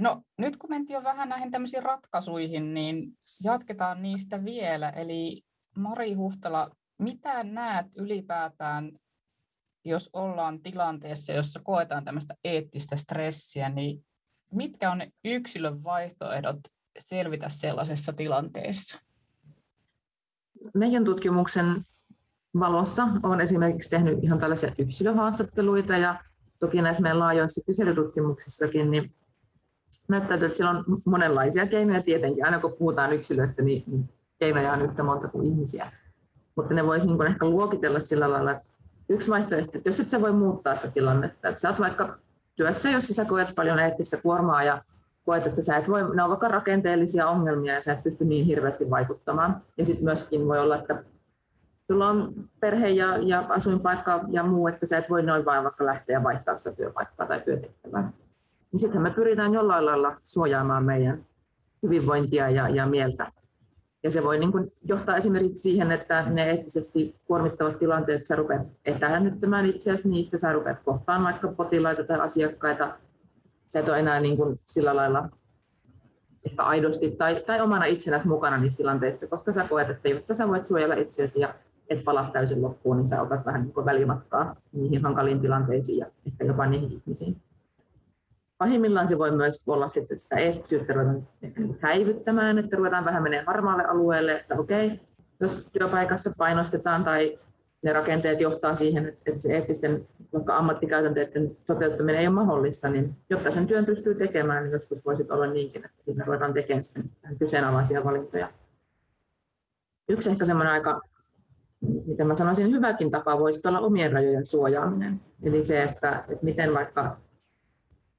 No 0.00 0.22
nyt 0.38 0.56
kun 0.56 0.70
mentiin 0.70 0.94
jo 0.94 1.02
vähän 1.02 1.28
näihin 1.28 1.50
tämmöisiin 1.50 1.82
ratkaisuihin, 1.82 2.74
niin 2.74 3.12
jatketaan 3.44 4.02
niistä 4.02 4.44
vielä. 4.44 4.90
Eli 4.90 5.42
Mari 5.76 6.12
Huhtala, 6.12 6.70
mitä 6.98 7.42
näet 7.42 7.86
ylipäätään, 7.96 8.92
jos 9.84 10.10
ollaan 10.12 10.62
tilanteessa, 10.62 11.32
jossa 11.32 11.60
koetaan 11.64 12.04
tämmöistä 12.04 12.34
eettistä 12.44 12.96
stressiä, 12.96 13.68
niin 13.68 14.04
mitkä 14.52 14.90
on 14.90 14.98
ne 14.98 15.12
yksilön 15.24 15.84
vaihtoehdot 15.84 16.60
selvitä 16.98 17.48
sellaisessa 17.48 18.12
tilanteessa? 18.12 18.98
Meidän 20.74 21.04
tutkimuksen 21.04 21.66
valossa 22.58 23.08
olen 23.22 23.40
esimerkiksi 23.40 23.90
tehnyt 23.90 24.18
ihan 24.22 24.38
tällaisia 24.38 24.72
yksilöhaastatteluita 24.78 25.96
ja 25.96 26.24
toki 26.58 26.82
näissä 26.82 27.02
meidän 27.02 27.18
laajoissa 27.18 27.64
kyselytutkimuksissakin, 27.66 28.90
niin 28.90 29.14
näyttäytyy, 30.08 30.46
että 30.46 30.56
siellä 30.56 30.70
on 30.70 30.84
monenlaisia 31.04 31.66
keinoja 31.66 32.02
tietenkin. 32.02 32.44
Aina 32.44 32.60
kun 32.60 32.76
puhutaan 32.78 33.12
yksilöistä, 33.12 33.62
niin 33.62 34.08
keinoja 34.38 34.72
on 34.72 34.82
yhtä 34.82 35.02
monta 35.02 35.28
kuin 35.28 35.46
ihmisiä. 35.46 35.92
Mutta 36.56 36.74
ne 36.74 36.86
voisi 36.86 37.06
niin 37.06 37.26
ehkä 37.26 37.46
luokitella 37.46 38.00
sillä 38.00 38.30
lailla, 38.30 38.52
että 38.52 38.64
yksi 39.08 39.30
vaihtoehto, 39.30 39.78
että 39.78 39.88
jos 39.88 40.00
et 40.00 40.08
sä 40.08 40.20
voi 40.20 40.32
muuttaa 40.32 40.76
sitä 40.76 40.90
tilannetta, 40.90 41.48
että 41.48 41.60
sä 41.60 41.68
oot 41.68 41.80
vaikka 41.80 42.18
työssä, 42.56 42.90
jossa 42.90 43.14
sä 43.14 43.24
koet 43.24 43.48
paljon 43.56 43.78
eettistä 43.78 44.16
kuormaa 44.16 44.64
ja 44.64 44.84
koet, 45.24 45.46
että 45.46 45.62
sä 45.62 45.76
et 45.76 45.88
voi, 45.88 46.16
ne 46.16 46.22
on 46.22 46.30
vaikka 46.30 46.48
rakenteellisia 46.48 47.28
ongelmia 47.28 47.74
ja 47.74 47.82
sä 47.82 47.92
et 47.92 48.02
pysty 48.02 48.24
niin 48.24 48.46
hirveästi 48.46 48.90
vaikuttamaan. 48.90 49.62
Ja 49.78 49.84
sitten 49.84 50.04
myöskin 50.04 50.48
voi 50.48 50.58
olla, 50.58 50.76
että 50.76 51.04
sulla 51.86 52.08
on 52.08 52.32
perhe 52.60 52.88
ja, 52.88 53.16
ja 53.16 53.44
asuinpaikka 53.48 54.20
ja 54.30 54.42
muu, 54.42 54.66
että 54.66 54.86
sä 54.86 54.98
et 54.98 55.10
voi 55.10 55.22
noin 55.22 55.44
vain 55.44 55.64
vaikka 55.64 55.86
lähteä 55.86 56.22
vaihtaa 56.22 56.56
sitä 56.56 56.72
työpaikkaa 56.72 57.26
tai 57.26 57.40
työtehtävää. 57.40 58.12
Niin 58.72 58.80
sittenhän 58.80 59.02
me 59.02 59.14
pyritään 59.14 59.54
jollain 59.54 59.86
lailla 59.86 60.16
suojaamaan 60.24 60.84
meidän 60.84 61.24
hyvinvointia 61.82 62.50
ja, 62.50 62.68
ja 62.68 62.86
mieltä. 62.86 63.32
Ja 64.02 64.10
se 64.10 64.24
voi 64.24 64.38
niin 64.38 64.52
kuin 64.52 64.72
johtaa 64.84 65.16
esimerkiksi 65.16 65.62
siihen, 65.62 65.92
että 65.92 66.24
ne 66.30 66.50
eettisesti 66.50 67.16
kuormittavat 67.24 67.78
tilanteet, 67.78 68.26
sä 68.26 68.36
rupeat 68.36 68.66
etäännyttämään 68.84 69.66
itseäsi 69.66 70.08
niistä, 70.08 70.38
sä 70.38 70.52
rupeat 70.52 70.78
kohtaan 70.84 71.24
vaikka 71.24 71.48
potilaita 71.48 72.04
tai 72.04 72.20
asiakkaita, 72.20 72.94
sä 73.72 73.80
et 73.80 73.88
ole 73.88 73.98
enää 73.98 74.20
niin 74.20 74.36
kuin 74.36 74.60
sillä 74.66 74.96
lailla 74.96 75.28
ehkä 76.46 76.62
aidosti 76.62 77.10
tai, 77.10 77.42
tai 77.46 77.60
omana 77.60 77.84
itsenäsi 77.84 78.28
mukana 78.28 78.58
niissä 78.58 78.76
tilanteissa, 78.76 79.26
koska 79.26 79.52
sä 79.52 79.64
koet, 79.68 79.90
että 79.90 80.08
jotta 80.08 80.34
sä 80.34 80.48
voit 80.48 80.66
suojella 80.66 80.94
itseäsi 80.94 81.40
ja 81.40 81.54
et 81.88 82.04
palaa 82.04 82.30
täysin 82.32 82.62
loppuun, 82.62 82.96
niin 82.96 83.08
sä 83.08 83.22
otat 83.22 83.46
vähän 83.46 83.62
niin 83.62 83.84
välimatkaa 83.84 84.56
niihin 84.72 85.02
hankaliin 85.02 85.40
tilanteisiin 85.40 85.98
ja 85.98 86.06
ehkä 86.26 86.44
jopa 86.44 86.66
niihin 86.66 86.92
ihmisiin. 86.92 87.36
Pahimmillaan 88.58 89.08
se 89.08 89.18
voi 89.18 89.30
myös 89.30 89.68
olla 89.68 89.88
sitten 89.88 90.20
sitä 90.20 90.36
eettisyyttä 90.36 90.92
ruvetaan 90.92 91.28
häivyttämään, 91.80 92.58
että 92.58 92.76
ruvetaan 92.76 93.04
vähän 93.04 93.22
menemään 93.22 93.46
harmaalle 93.46 93.84
alueelle, 93.84 94.32
että 94.32 94.54
okei, 94.54 95.00
jos 95.40 95.70
työpaikassa 95.72 96.32
painostetaan 96.38 97.04
tai 97.04 97.38
ne 97.82 97.92
rakenteet 97.92 98.40
johtaa 98.40 98.76
siihen, 98.76 99.08
että 99.26 99.40
se 99.40 99.52
eettisten 99.52 100.08
vaikka 100.32 100.56
ammattikäytänteiden 100.56 101.56
toteuttaminen 101.66 102.20
ei 102.20 102.26
ole 102.26 102.34
mahdollista, 102.34 102.88
niin 102.88 103.16
jotta 103.30 103.50
sen 103.50 103.66
työn 103.66 103.86
pystyy 103.86 104.14
tekemään, 104.14 104.62
niin 104.62 104.72
joskus 104.72 105.04
voisi 105.04 105.26
olla 105.30 105.46
niinkin, 105.46 105.84
että 105.84 106.04
siinä 106.04 106.24
ruvetaan 106.24 106.54
tekemään 106.54 106.84
sitten 106.84 107.10
kyseenalaisia 107.38 108.04
valintoja. 108.04 108.52
Yksi 110.08 110.30
ehkä 110.30 110.44
semmoinen 110.44 110.72
aika, 110.72 111.00
miten 112.06 112.26
mä 112.26 112.34
sanoisin, 112.34 112.72
hyväkin 112.72 113.10
tapa 113.10 113.38
voisi 113.38 113.68
olla 113.68 113.80
omien 113.80 114.12
rajojen 114.12 114.46
suojaaminen. 114.46 115.20
Eli 115.42 115.64
se, 115.64 115.82
että, 115.82 116.24
että 116.28 116.44
miten 116.44 116.74
vaikka 116.74 117.16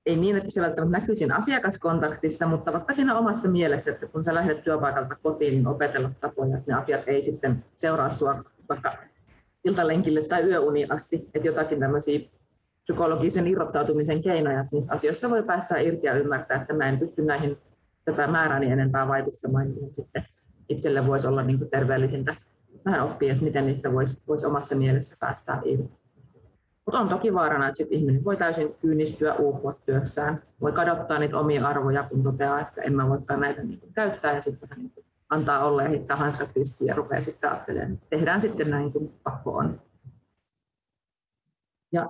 ei 0.06 0.16
niin, 0.16 0.38
että 0.38 0.50
se 0.50 0.62
välttämättä 0.62 1.00
näkyisi 1.00 1.32
asiakaskontaktissa, 1.32 2.48
mutta 2.48 2.74
vaikka 2.74 2.94
siinä 2.94 3.18
omassa 3.18 3.50
mielessä, 3.50 3.92
että 3.92 4.08
kun 4.08 4.24
sä 4.24 4.34
lähdet 4.34 4.64
työpaikalta 4.64 5.16
kotiin, 5.24 5.54
niin 5.54 5.68
opetella 5.68 6.12
tapoja, 6.20 6.58
että 6.58 6.72
ne 6.72 6.78
asiat 6.78 7.08
ei 7.08 7.24
sitten 7.24 7.66
seuraa 7.76 8.10
sua 8.10 8.44
vaikka 8.70 8.94
iltalenkille 9.66 10.22
tai 10.28 10.44
yöuniin 10.44 10.92
asti, 10.92 11.16
että 11.34 11.48
jotakin 11.48 11.80
tämmöisiä 11.80 12.20
psykologisen 12.84 13.48
irrottautumisen 13.48 14.22
keinoja, 14.22 14.60
että 14.60 14.76
niistä 14.76 14.94
asioista 14.94 15.30
voi 15.30 15.44
päästä 15.44 15.80
irti 15.80 16.08
ja 16.08 16.14
ymmärtää, 16.14 16.62
että 16.62 16.74
mä 16.74 16.90
en 16.90 17.00
pysty 17.00 17.22
näihin 17.22 17.58
tätä 18.06 18.28
määrääni 18.28 18.72
enempää 18.72 19.08
vaikuttamaan, 19.08 19.76
niin 19.76 19.94
sitten 19.96 20.26
itselle 20.70 21.08
voisi 21.08 21.28
olla 21.28 21.44
niin 21.44 21.70
terveellisintä 21.70 22.36
vähän 22.86 23.04
oppia, 23.04 23.32
että 23.32 23.44
miten 23.44 23.66
niistä 23.66 23.94
voisi, 23.94 24.22
voisi 24.28 24.46
omassa 24.46 24.76
mielessä 24.76 25.18
päästä 25.20 25.58
irti. 25.64 26.04
Mutta 26.86 27.00
on 27.00 27.10
toki 27.10 27.34
vaarana, 27.34 27.68
että 27.68 27.78
sit 27.78 27.92
ihminen 27.92 28.24
voi 28.24 28.38
täysin 28.38 28.76
kyynistyä, 28.82 29.34
uupua 29.34 29.80
työssään, 29.86 30.44
voi 30.62 30.72
kadottaa 30.72 31.20
niitä 31.20 31.40
omia 31.40 31.68
arvoja, 31.68 32.04
kun 32.04 32.24
toteaa, 32.24 32.62
että 32.62 32.82
en 32.82 32.96
mä 32.96 33.10
voikaan 33.10 33.40
näitä 33.40 33.64
niin 33.64 33.80
käyttää 33.94 34.36
ja 34.36 34.42
sitten 34.42 34.70
niin 34.76 34.92
kuin 34.92 34.93
antaa 35.34 35.66
olla 35.66 35.84
ja 35.84 35.90
heittää 35.90 36.18
hanskat 36.18 36.50
ristiin 36.56 36.88
ja 36.88 36.96
rupeaa 36.96 37.22
sitten 37.22 37.50
ajattelemaan, 37.50 38.00
tehdään 38.10 38.42
sitten 38.42 38.70
näin 38.70 38.92
kuin 38.92 39.14
pakko 39.24 39.52
on. 39.52 39.82
Ja 41.92 42.10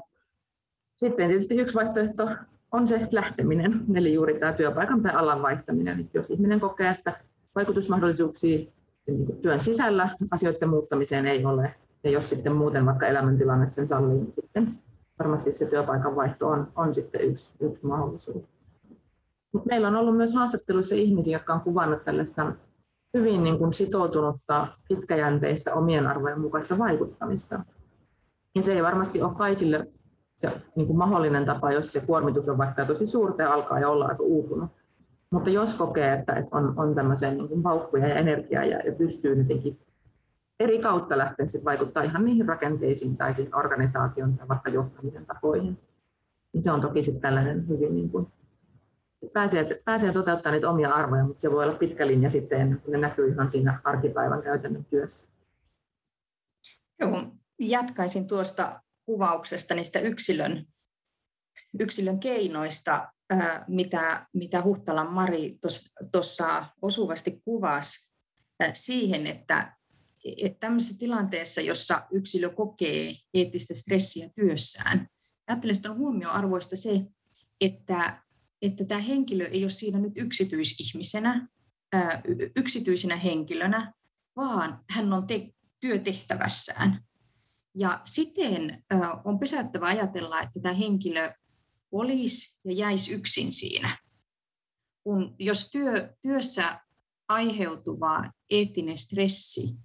sitten 0.96 1.28
tietysti 1.28 1.56
yksi 1.56 1.76
vaihtoehto 1.76 2.30
on 2.72 2.88
se 2.88 3.08
lähteminen, 3.12 3.82
eli 3.96 4.14
juuri 4.14 4.40
tämä 4.40 4.54
työpaikan 4.54 5.02
tai 5.02 5.14
alan 5.16 5.42
vaihtaminen. 5.42 6.00
Että 6.00 6.18
jos 6.18 6.30
ihminen 6.30 6.60
kokee, 6.60 6.90
että 6.90 7.20
vaikutusmahdollisuuksia 7.56 8.60
niin 9.08 9.42
työn 9.42 9.60
sisällä 9.60 10.10
asioiden 10.32 10.70
muuttamiseen 10.70 11.28
ei 11.28 11.46
ole, 11.46 11.76
ja 12.04 12.10
jos 12.10 12.30
sitten 12.30 12.56
muuten 12.56 12.86
vaikka 12.86 13.08
elämäntilanne 13.08 13.70
sen 13.70 13.88
sallii, 13.88 14.18
niin 14.18 14.34
sitten 14.34 14.80
varmasti 15.20 15.54
se 15.54 15.66
työpaikan 15.66 16.16
vaihto 16.16 16.48
on, 16.48 16.72
on 16.76 16.94
sitten 16.94 17.22
yksi, 17.22 17.52
yksi 17.60 17.86
mahdollisuus. 17.86 18.44
Mut 19.52 19.66
meillä 19.66 19.88
on 19.88 19.96
ollut 19.96 20.18
myös 20.18 20.34
haastatteluissa 20.34 20.96
ihmisiä, 20.96 21.36
jotka 21.36 21.54
on 21.54 21.62
kuvannut 21.62 22.04
tällaista 22.04 22.54
hyvin 23.14 23.44
niin 23.44 23.58
kuin 23.58 23.74
sitoutunutta, 23.74 24.68
pitkäjänteistä 24.90 25.74
omien 25.74 26.08
arvojen 26.08 26.42
mukaista 26.42 26.78
vaikuttamista. 26.78 27.66
Ja 28.56 28.64
se 28.64 28.74
ei 28.74 28.84
varmasti 28.84 29.22
ole 29.22 29.36
kaikille 29.36 29.88
se 30.36 30.52
niin 30.76 30.88
kuin 30.88 30.98
mahdollinen 30.98 31.46
tapa, 31.46 31.72
jos 31.72 31.94
se 31.94 32.00
kuormitus 32.00 32.50
on 32.50 32.58
vaikka 32.58 32.86
tosi 32.86 33.08
suurta 33.08 33.42
ja 33.42 33.54
alkaa 33.54 33.80
jo 33.80 33.92
olla 33.92 34.06
aika 34.06 34.24
uupunut. 34.24 34.72
Mutta 35.32 35.50
jos 35.50 35.74
kokee, 35.74 36.14
että, 36.14 36.44
on, 36.52 36.74
on 36.78 36.96
tämmöiseen 36.96 37.38
niin 37.38 37.64
vauhkuja 37.64 38.08
ja 38.08 38.16
energiaa 38.16 38.64
ja, 38.64 38.78
ja 38.78 38.92
pystyy 38.92 39.36
jotenkin 39.36 39.80
eri 40.60 40.80
kautta 40.80 41.18
lähteä 41.18 41.48
sitten 41.48 41.66
vaikuttaa 41.66 42.04
ihan 42.04 42.26
niihin 42.26 42.48
rakenteisiin 42.48 43.18
tai 43.18 43.34
organisaation 43.54 44.38
tai 44.38 44.48
vaikka 44.48 44.70
johtamisen 44.70 45.26
tapoihin, 45.26 45.80
niin 46.54 46.64
se 46.64 46.72
on 46.72 46.82
toki 46.82 47.04
sitten 47.04 47.22
tällainen 47.22 47.68
hyvin 47.68 47.96
niin 47.96 48.10
kuin, 48.10 48.28
pääsee, 49.34 49.82
pääsee 49.86 50.12
toteuttamaan 50.12 50.54
niitä 50.54 50.70
omia 50.70 50.90
arvoja, 50.90 51.24
mutta 51.24 51.42
se 51.42 51.52
voi 51.52 51.66
olla 51.66 51.78
pitkä 51.78 52.08
linja 52.08 52.30
sitten 52.30 52.82
kuin 52.84 52.92
ne 52.92 52.98
näkyy 52.98 53.32
ihan 53.32 53.50
siinä 53.50 53.82
arkipäivän 53.84 54.44
käytännön 54.44 54.86
työssä. 54.86 55.28
Joo, 57.00 57.32
jatkaisin 57.60 58.28
tuosta 58.28 58.82
kuvauksesta 59.06 59.76
niistä 59.76 60.00
yksilön, 60.00 60.66
yksilön 61.80 62.20
keinoista, 62.20 63.14
mitä, 63.68 64.28
mitä 64.34 64.62
Huhtalan 64.62 65.14
Mari 65.14 65.58
tuossa 66.12 66.66
osuvasti 66.82 67.42
kuvasi 67.46 68.10
siihen, 68.74 69.28
että, 69.28 69.78
että 70.44 70.60
tämmöisessä 70.60 70.96
tilanteessa, 71.00 71.62
jossa 71.62 72.02
yksilö 72.12 72.50
kokee 72.50 73.14
eettistä 73.34 73.74
stressiä 73.74 74.30
työssään, 74.36 75.08
ajattelen, 75.48 75.76
että 75.76 75.92
on 75.92 75.98
huomioarvoista 75.98 76.76
se, 76.76 77.02
että, 77.62 78.24
että 78.64 78.86
tämä 78.86 79.02
henkilö 79.02 79.48
ei 79.48 79.64
ole 79.64 79.70
siinä 79.70 80.00
nyt 80.00 80.14
yksityisihmisenä, 80.16 81.48
yksityisenä 82.56 83.16
henkilönä, 83.16 83.94
vaan 84.36 84.84
hän 84.90 85.14
on 85.14 85.28
te- 85.28 85.54
työtehtävässään. 85.80 87.04
Ja 87.76 88.02
siten 88.06 88.84
on 89.26 89.40
pysäyttävä 89.40 89.86
ajatella, 89.86 90.42
että 90.42 90.60
tämä 90.60 90.74
henkilö 90.74 91.34
olisi 91.92 92.58
ja 92.66 92.74
jäisi 92.74 93.14
yksin 93.14 93.54
siinä. 93.54 93.98
Kun, 95.04 95.36
jos 95.40 95.72
työ, 95.72 96.16
työssä 96.22 96.80
aiheutuva 97.28 98.32
eettinen 98.50 98.98
stressi 98.98 99.76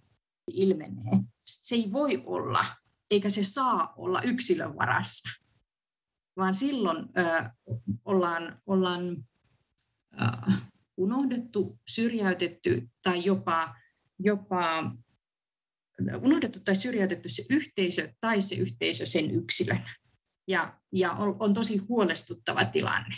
ilmenee, 0.53 1.21
se 1.47 1.75
ei 1.75 1.93
voi 1.93 2.23
olla, 2.27 2.65
eikä 3.11 3.31
se 3.31 3.45
saa 3.45 3.95
olla 3.97 4.23
yksilön 4.23 4.77
varassa, 4.77 5.29
vaan 6.39 6.55
silloin 6.55 6.99
ö, 6.99 7.51
ollaan, 8.05 8.63
ollaan 8.67 9.25
ö, 10.13 10.53
unohdettu, 10.97 11.79
syrjäytetty 11.89 12.89
tai 13.03 13.25
jopa, 13.25 13.75
jopa 14.19 14.93
unohdettu 16.23 16.61
tai 16.61 16.77
syrjäytetty 16.77 17.29
se 17.29 17.45
yhteisö 17.51 18.13
tai 18.21 18.43
se 18.43 18.55
yhteisö 18.55 19.07
sen 19.07 19.31
yksilön. 19.31 19.85
Ja, 20.47 20.79
ja 20.93 21.13
on, 21.13 21.37
on 21.39 21.55
tosi 21.55 21.77
huolestuttava 21.77 22.65
tilanne. 22.65 23.17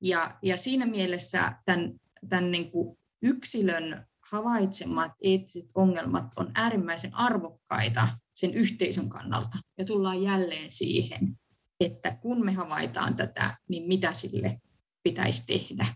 Ja, 0.00 0.38
ja 0.42 0.56
siinä 0.56 0.86
mielessä 0.86 1.52
tämän, 1.64 1.92
tämän 2.28 2.50
niin 2.50 2.70
kuin 2.70 2.98
yksilön 3.22 4.06
havaitsemat 4.30 5.12
eettiset 5.22 5.70
ongelmat 5.74 6.26
on 6.36 6.50
äärimmäisen 6.54 7.14
arvokkaita 7.14 8.08
sen 8.34 8.54
yhteisön 8.54 9.08
kannalta. 9.08 9.58
Ja 9.78 9.84
tullaan 9.84 10.22
jälleen 10.22 10.72
siihen, 10.72 11.38
että 11.80 12.16
kun 12.20 12.44
me 12.44 12.52
havaitaan 12.52 13.16
tätä, 13.16 13.56
niin 13.68 13.88
mitä 13.88 14.12
sille 14.12 14.60
pitäisi 15.02 15.46
tehdä. 15.46 15.86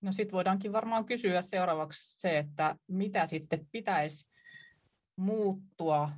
No 0.00 0.12
sitten 0.12 0.32
voidaankin 0.32 0.72
varmaan 0.72 1.04
kysyä 1.04 1.42
seuraavaksi 1.42 2.20
se, 2.20 2.38
että 2.38 2.76
mitä 2.86 3.26
sitten 3.26 3.66
pitäisi 3.72 4.28
muuttua 5.16 6.10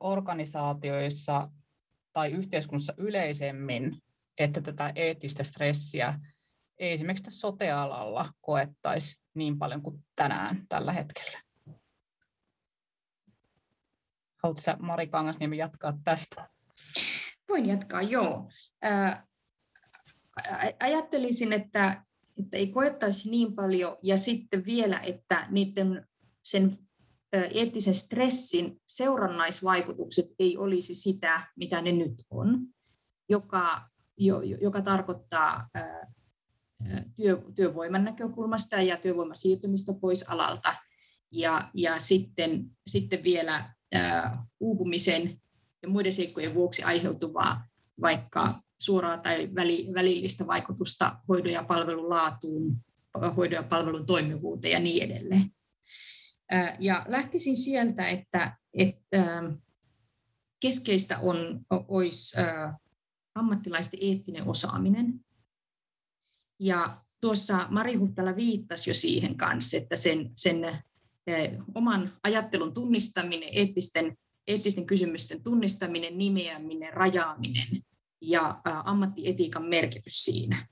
organisaatioissa 0.00 1.50
tai 2.12 2.32
yhteiskunnassa 2.32 2.94
yleisemmin, 2.96 4.02
että 4.38 4.60
tätä 4.60 4.92
eettistä 4.94 5.44
stressiä 5.44 6.20
ei 6.78 6.92
esimerkiksi 6.92 7.30
sote-alalla 7.30 8.32
koettaisi 8.40 9.20
niin 9.34 9.58
paljon 9.58 9.82
kuin 9.82 10.04
tänään 10.16 10.66
tällä 10.68 10.92
hetkellä. 10.92 11.42
Haluatko 14.42 14.62
Mari 14.78 15.06
Kangasniemi 15.06 15.58
jatkaa 15.58 15.98
tästä? 16.04 16.57
Voin 17.48 17.66
jatkaa, 17.66 18.02
joo. 18.02 18.50
Ää, 18.82 19.26
ajattelisin, 20.80 21.52
että 21.52 22.04
että 22.38 22.56
ei 22.56 22.66
koettaisi 22.66 23.30
niin 23.30 23.54
paljon 23.54 23.96
ja 24.02 24.16
sitten 24.16 24.64
vielä, 24.64 25.00
että 25.00 25.46
niiden 25.50 26.06
sen 26.42 26.78
eettisen 27.32 27.94
stressin 27.94 28.80
seurannaisvaikutukset 28.86 30.26
ei 30.38 30.56
olisi 30.56 30.94
sitä, 30.94 31.46
mitä 31.56 31.82
ne 31.82 31.92
nyt 31.92 32.22
on, 32.30 32.66
joka, 33.28 33.88
jo, 34.16 34.40
joka 34.40 34.82
tarkoittaa 34.82 35.68
ää, 35.74 36.06
työ, 37.16 37.42
työvoiman 37.54 38.04
näkökulmasta 38.04 38.82
ja 38.82 38.96
työvoiman 38.96 39.36
siirtymistä 39.36 39.92
pois 40.00 40.22
alalta 40.28 40.76
ja, 41.32 41.70
ja 41.74 41.98
sitten, 41.98 42.64
sitten 42.86 43.24
vielä 43.24 43.74
ää, 43.94 44.46
uupumisen 44.60 45.40
ja 45.82 45.88
muiden 45.88 46.12
seikkojen 46.12 46.54
vuoksi 46.54 46.82
aiheutuvaa 46.82 47.64
vaikka 48.00 48.62
suoraa 48.78 49.18
tai 49.18 49.50
välillistä 49.94 50.46
vaikutusta 50.46 51.16
hoidon 51.28 51.52
ja 51.52 51.62
palvelun 51.62 52.10
laatuun, 52.10 52.76
hoidon 53.36 53.56
ja 53.56 53.62
palvelun 53.62 54.06
toimivuuteen 54.06 54.72
ja 54.72 54.80
niin 54.80 55.02
edelleen. 55.02 55.50
Ja 56.78 57.06
lähtisin 57.08 57.56
sieltä, 57.56 58.06
että, 58.06 58.56
että 58.74 59.42
keskeistä 60.60 61.18
on, 61.18 61.60
olisi 61.70 62.36
ammattilaisten 63.34 64.00
eettinen 64.02 64.48
osaaminen. 64.48 65.20
Ja 66.60 66.96
tuossa 67.20 67.66
Mari 67.70 67.94
Huhtala 67.94 68.36
viittasi 68.36 68.90
jo 68.90 68.94
siihen 68.94 69.36
kanssa, 69.36 69.76
että 69.76 69.96
sen, 69.96 70.30
sen 70.36 70.82
oman 71.74 72.12
ajattelun 72.22 72.74
tunnistaminen, 72.74 73.48
eettisten, 73.52 74.16
eettisten 74.48 74.86
kysymysten 74.86 75.42
tunnistaminen, 75.42 76.18
nimeäminen, 76.18 76.92
rajaaminen 76.92 77.68
ja 78.20 78.60
ammattietiikan 78.64 79.64
merkitys 79.64 80.24
siinä. 80.24 80.66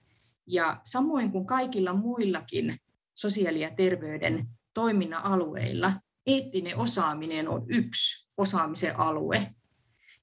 Ja 0.47 0.81
samoin 0.85 1.33
kuin 1.33 1.47
kaikilla 1.47 1.95
muillakin 1.95 2.81
sosiaali- 3.15 3.61
ja 3.61 3.71
terveyden 3.71 4.49
toiminnan 4.75 5.23
alueilla, 5.23 5.93
eettinen 6.27 6.77
osaaminen 6.77 7.49
on 7.49 7.67
yksi 7.69 8.29
osaamisen 8.37 8.99
alue. 8.99 9.55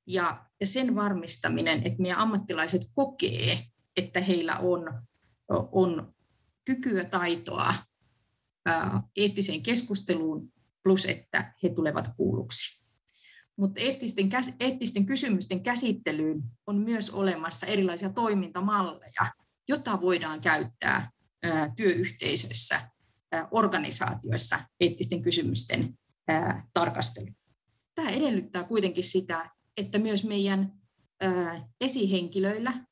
Ja 0.07 0.45
sen 0.63 0.95
varmistaminen, 0.95 1.77
että 1.85 2.01
meidän 2.01 2.19
ammattilaiset 2.19 2.81
kokee, 2.93 3.59
että 3.97 4.21
heillä 4.21 4.57
on, 4.57 5.01
on 5.71 6.13
kykyä, 6.65 7.03
taitoa 7.03 7.73
eettiseen 9.15 9.63
keskusteluun, 9.63 10.53
plus 10.83 11.05
että 11.05 11.53
he 11.63 11.69
tulevat 11.69 12.09
kuulluksi. 12.17 12.82
Mutta 13.57 13.81
eettisten, 13.81 14.29
eettisten 14.59 15.05
kysymysten 15.05 15.63
käsittelyyn 15.63 16.43
on 16.67 16.77
myös 16.77 17.09
olemassa 17.09 17.65
erilaisia 17.65 18.09
toimintamalleja, 18.09 19.31
joita 19.67 20.01
voidaan 20.01 20.41
käyttää 20.41 21.11
työyhteisöissä, 21.75 22.89
organisaatioissa 23.51 24.59
eettisten 24.79 25.21
kysymysten 25.21 25.99
tarkasteluun. 26.73 27.35
Tämä 27.95 28.09
edellyttää 28.09 28.63
kuitenkin 28.63 29.03
sitä, 29.03 29.49
että 29.77 29.99
myös 29.99 30.23
meidän 30.23 30.73
esihenkilöillä 31.81 32.85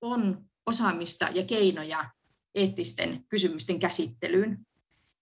on 0.00 0.44
osaamista 0.66 1.28
ja 1.34 1.44
keinoja 1.44 2.10
eettisten 2.54 3.24
kysymysten 3.28 3.78
käsittelyyn. 3.78 4.66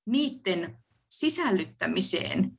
niiden 0.06 0.76
sisällyttämiseen 1.10 2.58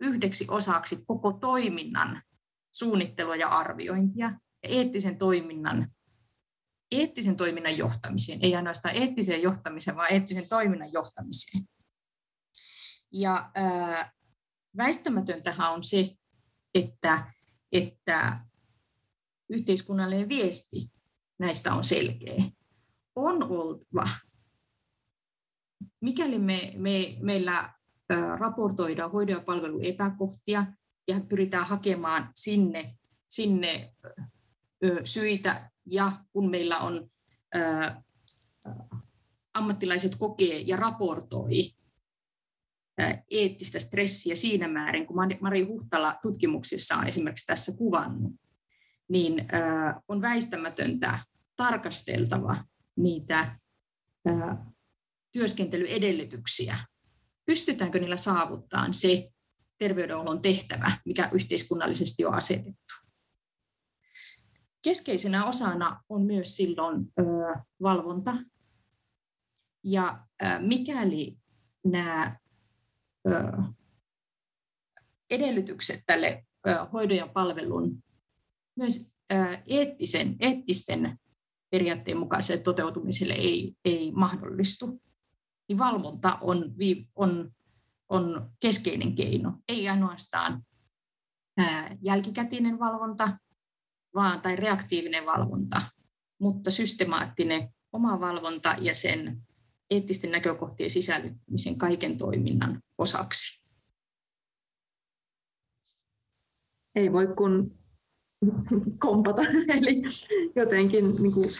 yhdeksi 0.00 0.46
osaksi 0.48 1.04
koko 1.06 1.32
toiminnan 1.32 2.22
suunnittelua 2.72 3.36
ja 3.36 3.48
arviointia 3.48 4.26
ja 4.62 4.68
eettisen 4.68 5.18
toiminnan, 5.18 5.88
eettisen 6.90 7.36
toiminnan 7.36 7.78
johtamiseen, 7.78 8.38
ei 8.42 8.56
ainoastaan 8.56 8.94
eettiseen 8.94 9.42
johtamiseen, 9.42 9.96
vaan 9.96 10.12
eettisen 10.12 10.48
toiminnan 10.48 10.92
johtamiseen. 10.92 11.64
Ja 13.12 13.50
ää, 13.54 14.10
väistämätöntähän 14.76 15.72
on 15.72 15.84
se, 15.84 16.14
että, 16.74 17.32
että 17.72 18.40
yhteiskunnallinen 19.48 20.28
viesti 20.28 20.92
näistä 21.38 21.74
on 21.74 21.84
selkeä. 21.84 22.50
On 23.16 23.42
oltava. 23.42 24.08
Mikäli 26.00 26.38
me, 26.38 26.72
me, 26.76 27.16
meillä 27.20 27.75
raportoidaan 28.38 29.10
hoidon 29.12 29.36
ja 29.36 29.42
palvelun 29.42 29.84
epäkohtia 29.84 30.66
ja 31.08 31.20
pyritään 31.28 31.66
hakemaan 31.66 32.30
sinne, 32.34 32.96
sinne 33.28 33.92
syitä 35.04 35.70
ja 35.86 36.12
kun 36.32 36.50
meillä 36.50 36.78
on 36.78 37.10
ammattilaiset 39.54 40.16
kokee 40.16 40.60
ja 40.60 40.76
raportoi 40.76 41.70
eettistä 43.30 43.78
stressiä 43.78 44.36
siinä 44.36 44.68
määrin, 44.68 45.06
kun 45.06 45.16
Mari 45.40 45.62
Huhtala 45.62 46.14
tutkimuksissaan 46.22 47.08
esimerkiksi 47.08 47.46
tässä 47.46 47.72
kuvannut, 47.78 48.32
niin 49.08 49.48
on 50.08 50.22
väistämätöntä 50.22 51.18
tarkasteltava 51.56 52.64
niitä 52.96 53.58
työskentelyedellytyksiä. 55.32 56.78
Pystytäänkö 57.46 57.98
niillä 57.98 58.16
saavuttaa 58.16 58.92
se 58.92 59.30
terveydenhuollon 59.78 60.42
tehtävä, 60.42 60.92
mikä 61.04 61.30
yhteiskunnallisesti 61.32 62.24
on 62.24 62.34
asetettu. 62.34 62.94
Keskeisenä 64.82 65.46
osana 65.46 66.02
on 66.08 66.22
myös 66.22 66.56
silloin 66.56 67.12
valvonta. 67.82 68.34
Ja 69.84 70.26
mikäli 70.60 71.38
nämä 71.84 72.36
edellytykset 75.30 76.02
tälle 76.06 76.46
hoidon 76.92 77.16
ja 77.16 77.26
palvelun 77.26 78.02
myös 78.76 79.10
eettisen, 79.66 80.36
eettisten 80.40 81.18
periaatteen 81.70 82.16
mukaiselle 82.16 82.62
toteutumiselle 82.62 83.34
ei, 83.34 83.76
ei 83.84 84.12
mahdollistu, 84.12 85.02
niin 85.68 85.78
valvonta 85.78 86.38
on, 86.40 86.74
on, 87.16 87.52
on 88.08 88.50
keskeinen 88.60 89.14
keino. 89.14 89.52
Ei 89.68 89.88
ainoastaan 89.88 90.62
jälkikätinen 92.02 92.78
valvonta 92.78 93.38
vaan, 94.14 94.40
tai 94.40 94.56
reaktiivinen 94.56 95.26
valvonta, 95.26 95.82
mutta 96.38 96.70
systemaattinen 96.70 97.68
oma 97.92 98.20
valvonta 98.20 98.76
ja 98.80 98.94
sen 98.94 99.42
eettisten 99.90 100.30
näkökohtien 100.30 100.90
sisällyttämisen 100.90 101.78
kaiken 101.78 102.18
toiminnan 102.18 102.82
osaksi. 102.98 103.66
Ei 106.94 107.12
voi 107.12 107.26
kun 107.26 107.78
kompata, 108.98 109.42
eli 109.68 110.02
jotenkin 110.56 111.16
niin 111.22 111.32
kuin, 111.32 111.50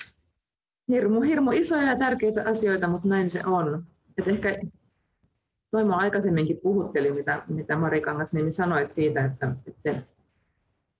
hirmu, 0.89 1.21
hirmu 1.21 1.51
isoja 1.51 1.83
ja 1.83 1.99
tärkeitä 1.99 2.45
asioita, 2.47 2.89
mutta 2.89 3.09
näin 3.09 3.31
se 3.31 3.47
on. 3.47 3.87
Et 4.19 4.29
ehkä 4.29 4.57
Toimo 5.71 5.97
aikaisemminkin 5.97 6.61
puhutteli, 6.63 7.13
mitä, 7.13 7.43
mitä 7.49 7.77
Mari 7.77 8.01
Kangasniemi 8.01 8.53
sanoit 8.53 8.93
siitä, 8.93 9.25
että, 9.25 9.57
että 9.67 9.83
se 9.83 10.03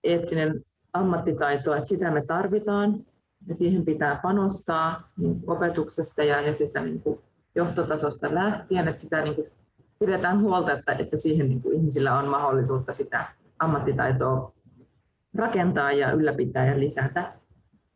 eettinen 0.03 0.65
ammattitaito, 0.93 1.75
että 1.75 1.89
sitä 1.89 2.11
me 2.11 2.25
tarvitaan, 2.25 3.05
ja 3.47 3.55
siihen 3.55 3.85
pitää 3.85 4.19
panostaa 4.23 5.11
niin 5.17 5.43
opetuksesta 5.47 6.23
ja, 6.23 6.41
ja 6.41 6.55
sitä 6.55 6.81
niin 6.81 7.01
kuin 7.01 7.19
johtotasosta 7.55 8.35
lähtien, 8.35 8.87
että 8.87 9.01
sitä 9.01 9.21
niin 9.21 9.35
kuin 9.35 9.47
pidetään 9.99 10.41
huolta, 10.41 10.71
että, 10.71 10.91
että 10.91 11.17
siihen 11.17 11.49
niin 11.49 11.61
kuin 11.61 11.75
ihmisillä 11.75 12.19
on 12.19 12.27
mahdollisuutta 12.27 12.93
sitä 12.93 13.25
ammattitaitoa 13.59 14.53
rakentaa 15.35 15.91
ja 15.91 16.11
ylläpitää 16.11 16.65
ja 16.65 16.79
lisätä. 16.79 17.33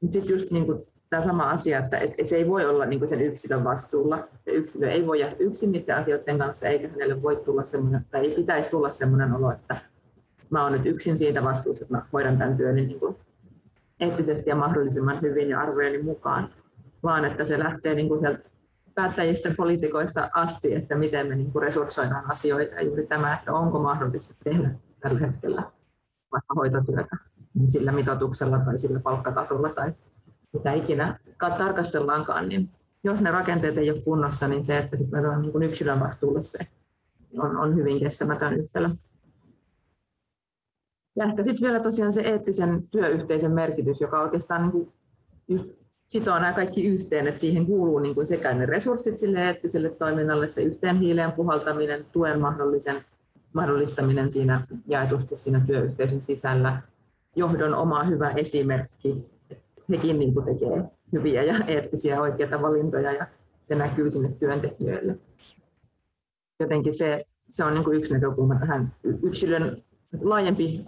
Mutta 0.01 0.13
sitten 0.13 0.34
just 0.34 0.51
niin 0.51 0.65
kuin 0.65 0.88
tämä 1.12 1.24
sama 1.24 1.49
asia, 1.49 1.80
että 1.80 1.97
et, 1.97 2.14
se 2.24 2.36
ei 2.36 2.47
voi 2.47 2.66
olla 2.66 2.86
niin 2.86 3.09
sen 3.09 3.22
yksilön 3.22 3.64
vastuulla. 3.64 4.28
Se 4.39 4.51
yksilö 4.51 4.89
ei 4.89 5.07
voi 5.07 5.20
jäädä 5.20 5.36
yksin 5.39 5.72
niiden 5.72 5.95
asioiden 5.95 6.38
kanssa, 6.38 6.68
eikä 6.68 6.89
hänelle 6.89 7.22
voi 7.22 7.36
tulla 7.36 7.64
semmoinen, 7.64 8.05
tai 8.12 8.28
ei 8.28 8.36
pitäisi 8.36 8.70
tulla 8.70 8.89
semmoinen 8.89 9.34
olo, 9.34 9.51
että 9.51 9.78
mä 10.49 10.64
oon 10.64 10.72
nyt 10.72 10.86
yksin 10.86 11.18
siitä 11.18 11.43
vastuussa, 11.43 11.84
että 11.84 11.93
mä 11.97 12.05
hoidan 12.14 12.38
tämän 12.38 12.57
työn 12.57 12.76
niin 12.76 12.99
kuin 12.99 13.16
eettisesti 13.99 14.49
ja 14.49 14.55
mahdollisimman 14.55 15.22
hyvin 15.22 15.49
ja 15.49 15.62
arvojeni 15.62 16.03
mukaan, 16.03 16.49
vaan 17.03 17.26
että 17.26 17.45
se 17.45 17.59
lähtee 17.59 17.93
niin 17.93 18.07
kuin 18.07 18.20
sieltä 18.20 18.39
päättäjistä 18.95 19.53
poliitikoista 19.57 20.30
asti, 20.34 20.76
että 20.76 20.95
miten 20.95 21.28
me 21.28 21.36
niin 21.36 21.51
kuin 21.51 21.64
resurssoidaan 21.64 22.32
asioita 22.32 22.76
ja 22.76 22.82
juuri 22.82 23.07
tämä, 23.07 23.34
että 23.34 23.53
onko 23.53 23.80
mahdollista 23.80 24.43
tehdä 24.43 24.72
tällä 24.99 25.20
hetkellä 25.20 25.64
vaikka 26.32 26.53
hoitotyötä 26.55 27.18
sillä 27.68 27.91
mitoituksella 27.91 28.59
tai 28.59 28.80
sillä 28.80 28.99
palkkatasolla 28.99 29.70
tai 29.70 29.93
mitä 30.54 30.74
ikinä 30.74 31.20
tarkastellaankaan, 31.58 32.49
niin 32.49 32.70
jos 33.04 33.22
ne 33.22 33.32
rakenteet 33.32 33.78
ei 33.78 33.91
ole 33.91 34.02
kunnossa, 34.02 34.47
niin 34.47 34.64
se, 34.64 34.78
että 34.78 34.97
sitten 34.97 35.26
on 35.26 35.41
niin 35.41 35.64
yksilön 35.64 35.99
vastuulle 35.99 36.43
se 36.43 36.60
on, 37.38 37.58
on 37.58 37.76
hyvin 37.76 37.99
kestämätön 37.99 38.54
yhtälö. 38.54 38.89
Ja 41.16 41.26
ehkä 41.26 41.43
sitten 41.43 41.68
vielä 41.68 41.80
tosiaan 41.80 42.14
se 42.14 42.22
eettisen 42.22 42.88
työyhteisön 42.88 43.52
merkitys, 43.52 44.02
joka 44.02 44.22
oikeastaan 44.22 44.74
niin 45.47 45.76
sitoo 46.08 46.39
nämä 46.39 46.54
kaikki 46.54 46.86
yhteen, 46.86 47.28
että 47.28 47.41
siihen 47.41 47.66
kuuluu 47.66 47.99
niin 47.99 48.16
kuin 48.16 48.28
sekä 48.28 48.54
ne 48.54 48.66
resurssit 48.66 49.18
sille 49.18 49.45
eettiselle 49.45 49.89
toiminnalle, 49.89 50.49
se 50.49 50.62
yhteen 50.62 50.99
hiileen 50.99 51.32
puhaltaminen, 51.32 52.06
tuen 52.12 52.41
mahdollisen, 52.41 53.06
mahdollistaminen 53.54 54.32
siinä 54.32 54.68
jaetusti 54.88 55.38
siinä 55.38 55.62
työyhteisön 55.68 56.22
sisällä, 56.22 56.82
johdon 57.36 57.76
oma 57.76 58.04
hyvä 58.04 58.30
esimerkki, 58.30 59.26
hekin 59.91 60.19
niin 60.19 60.33
kuin 60.33 60.45
tekee 60.45 60.91
hyviä 61.11 61.43
ja 61.43 61.65
eettisiä 61.67 62.21
oikeita 62.21 62.61
valintoja 62.61 63.11
ja 63.11 63.27
se 63.61 63.75
näkyy 63.75 64.11
sinne 64.11 64.31
työntekijöille. 64.31 65.17
Jotenkin 66.59 66.93
se, 66.93 67.25
se 67.49 67.63
on 67.63 67.73
niin 67.73 67.83
kuin 67.83 67.97
yksi 67.97 68.13
näkökulma 68.13 68.59
tähän 68.59 68.95
yksilön 69.23 69.83
laajempi 70.21 70.85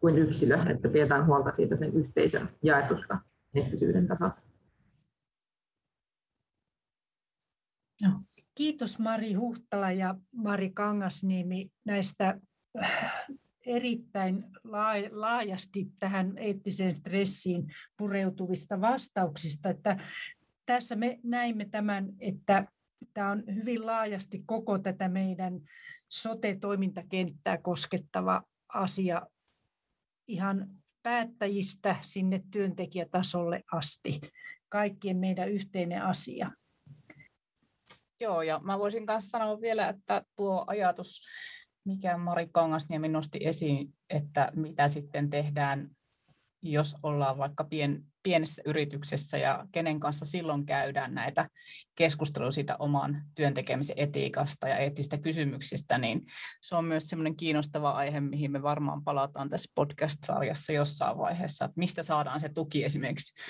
kuin 0.00 0.18
yksilö, 0.18 0.58
että 0.70 0.88
pidetään 0.88 1.26
huolta 1.26 1.54
siitä 1.54 1.76
sen 1.76 1.92
yhteisön 1.92 2.48
jaetusta 2.62 3.18
eettisyyden 3.54 4.08
tasosta. 4.08 4.42
No, 8.06 8.10
kiitos 8.54 8.98
Mari 8.98 9.32
Huhtala 9.32 9.92
ja 9.92 10.14
Mari 10.34 10.70
Kangasniemi 10.70 11.70
näistä 11.84 12.40
erittäin 13.70 14.44
laajasti 15.10 15.86
tähän 15.98 16.38
eettiseen 16.38 16.96
stressiin 16.96 17.74
pureutuvista 17.96 18.80
vastauksista. 18.80 19.70
Että 19.70 19.96
tässä 20.66 20.96
me 20.96 21.20
näimme 21.22 21.68
tämän, 21.70 22.12
että 22.20 22.66
tämä 23.14 23.30
on 23.30 23.42
hyvin 23.54 23.86
laajasti 23.86 24.42
koko 24.46 24.78
tätä 24.78 25.08
meidän 25.08 25.60
sote-toimintakenttää 26.08 27.58
koskettava 27.58 28.42
asia 28.68 29.26
ihan 30.28 30.68
päättäjistä 31.02 31.96
sinne 32.02 32.42
työntekijätasolle 32.50 33.62
asti. 33.72 34.20
Kaikkien 34.68 35.16
meidän 35.16 35.50
yhteinen 35.50 36.02
asia. 36.02 36.50
Joo, 38.20 38.42
ja 38.42 38.60
mä 38.64 38.78
voisin 38.78 39.04
myös 39.06 39.30
sanoa 39.30 39.60
vielä, 39.60 39.88
että 39.88 40.22
tuo 40.36 40.64
ajatus 40.66 41.24
mikä 41.84 42.16
Mari 42.16 42.48
Kangasniemi 42.52 43.08
nosti 43.08 43.38
esiin, 43.42 43.94
että 44.10 44.52
mitä 44.56 44.88
sitten 44.88 45.30
tehdään, 45.30 45.90
jos 46.62 46.96
ollaan 47.02 47.38
vaikka 47.38 47.64
pien, 47.64 48.04
pienessä 48.22 48.62
yrityksessä 48.66 49.38
ja 49.38 49.66
kenen 49.72 50.00
kanssa 50.00 50.24
silloin 50.24 50.66
käydään 50.66 51.14
näitä 51.14 51.48
keskusteluja 51.94 52.52
siitä 52.52 52.76
oman 52.78 53.22
työntekemisen 53.34 53.98
etiikasta 53.98 54.68
ja 54.68 54.76
eettistä 54.76 55.18
kysymyksistä, 55.18 55.98
niin 55.98 56.26
se 56.62 56.76
on 56.76 56.84
myös 56.84 57.08
semmoinen 57.08 57.36
kiinnostava 57.36 57.90
aihe, 57.90 58.20
mihin 58.20 58.52
me 58.52 58.62
varmaan 58.62 59.04
palataan 59.04 59.48
tässä 59.48 59.72
podcast-sarjassa 59.74 60.72
jossain 60.72 61.18
vaiheessa, 61.18 61.64
että 61.64 61.78
mistä 61.78 62.02
saadaan 62.02 62.40
se 62.40 62.48
tuki 62.48 62.84
esimerkiksi 62.84 63.42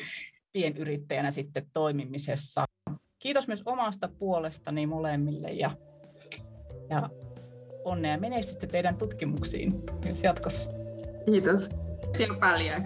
pienyrittäjänä 0.53 1.31
sitten 1.31 1.67
toimimisessa. 1.73 2.65
Kiitos 3.19 3.49
myös 3.49 3.63
omasta 3.67 4.09
puolestani 4.19 4.87
molemmille 4.87 5.49
ja, 5.49 5.77
ja 6.91 7.11
onnea 7.91 8.13
ja 8.13 8.19
menestystä 8.19 8.67
teidän 8.67 8.97
tutkimuksiin 8.97 9.83
myös 10.05 10.23
jatkossa. 10.23 10.71
Kiitos. 11.25 11.71
Kiitos 12.17 12.37
paljon. 12.41 12.83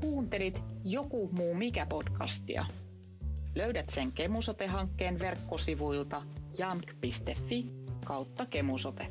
Kuuntelit 0.00 0.62
Joku 0.84 1.28
muu 1.32 1.54
mikä 1.54 1.86
podcastia. 1.86 2.66
Löydät 3.54 3.90
sen 3.90 4.12
Kemusote-hankkeen 4.12 5.18
verkkosivuilta 5.18 6.22
jamk.fi 6.58 7.66
kautta 8.04 8.46
kemusote. 8.46 9.06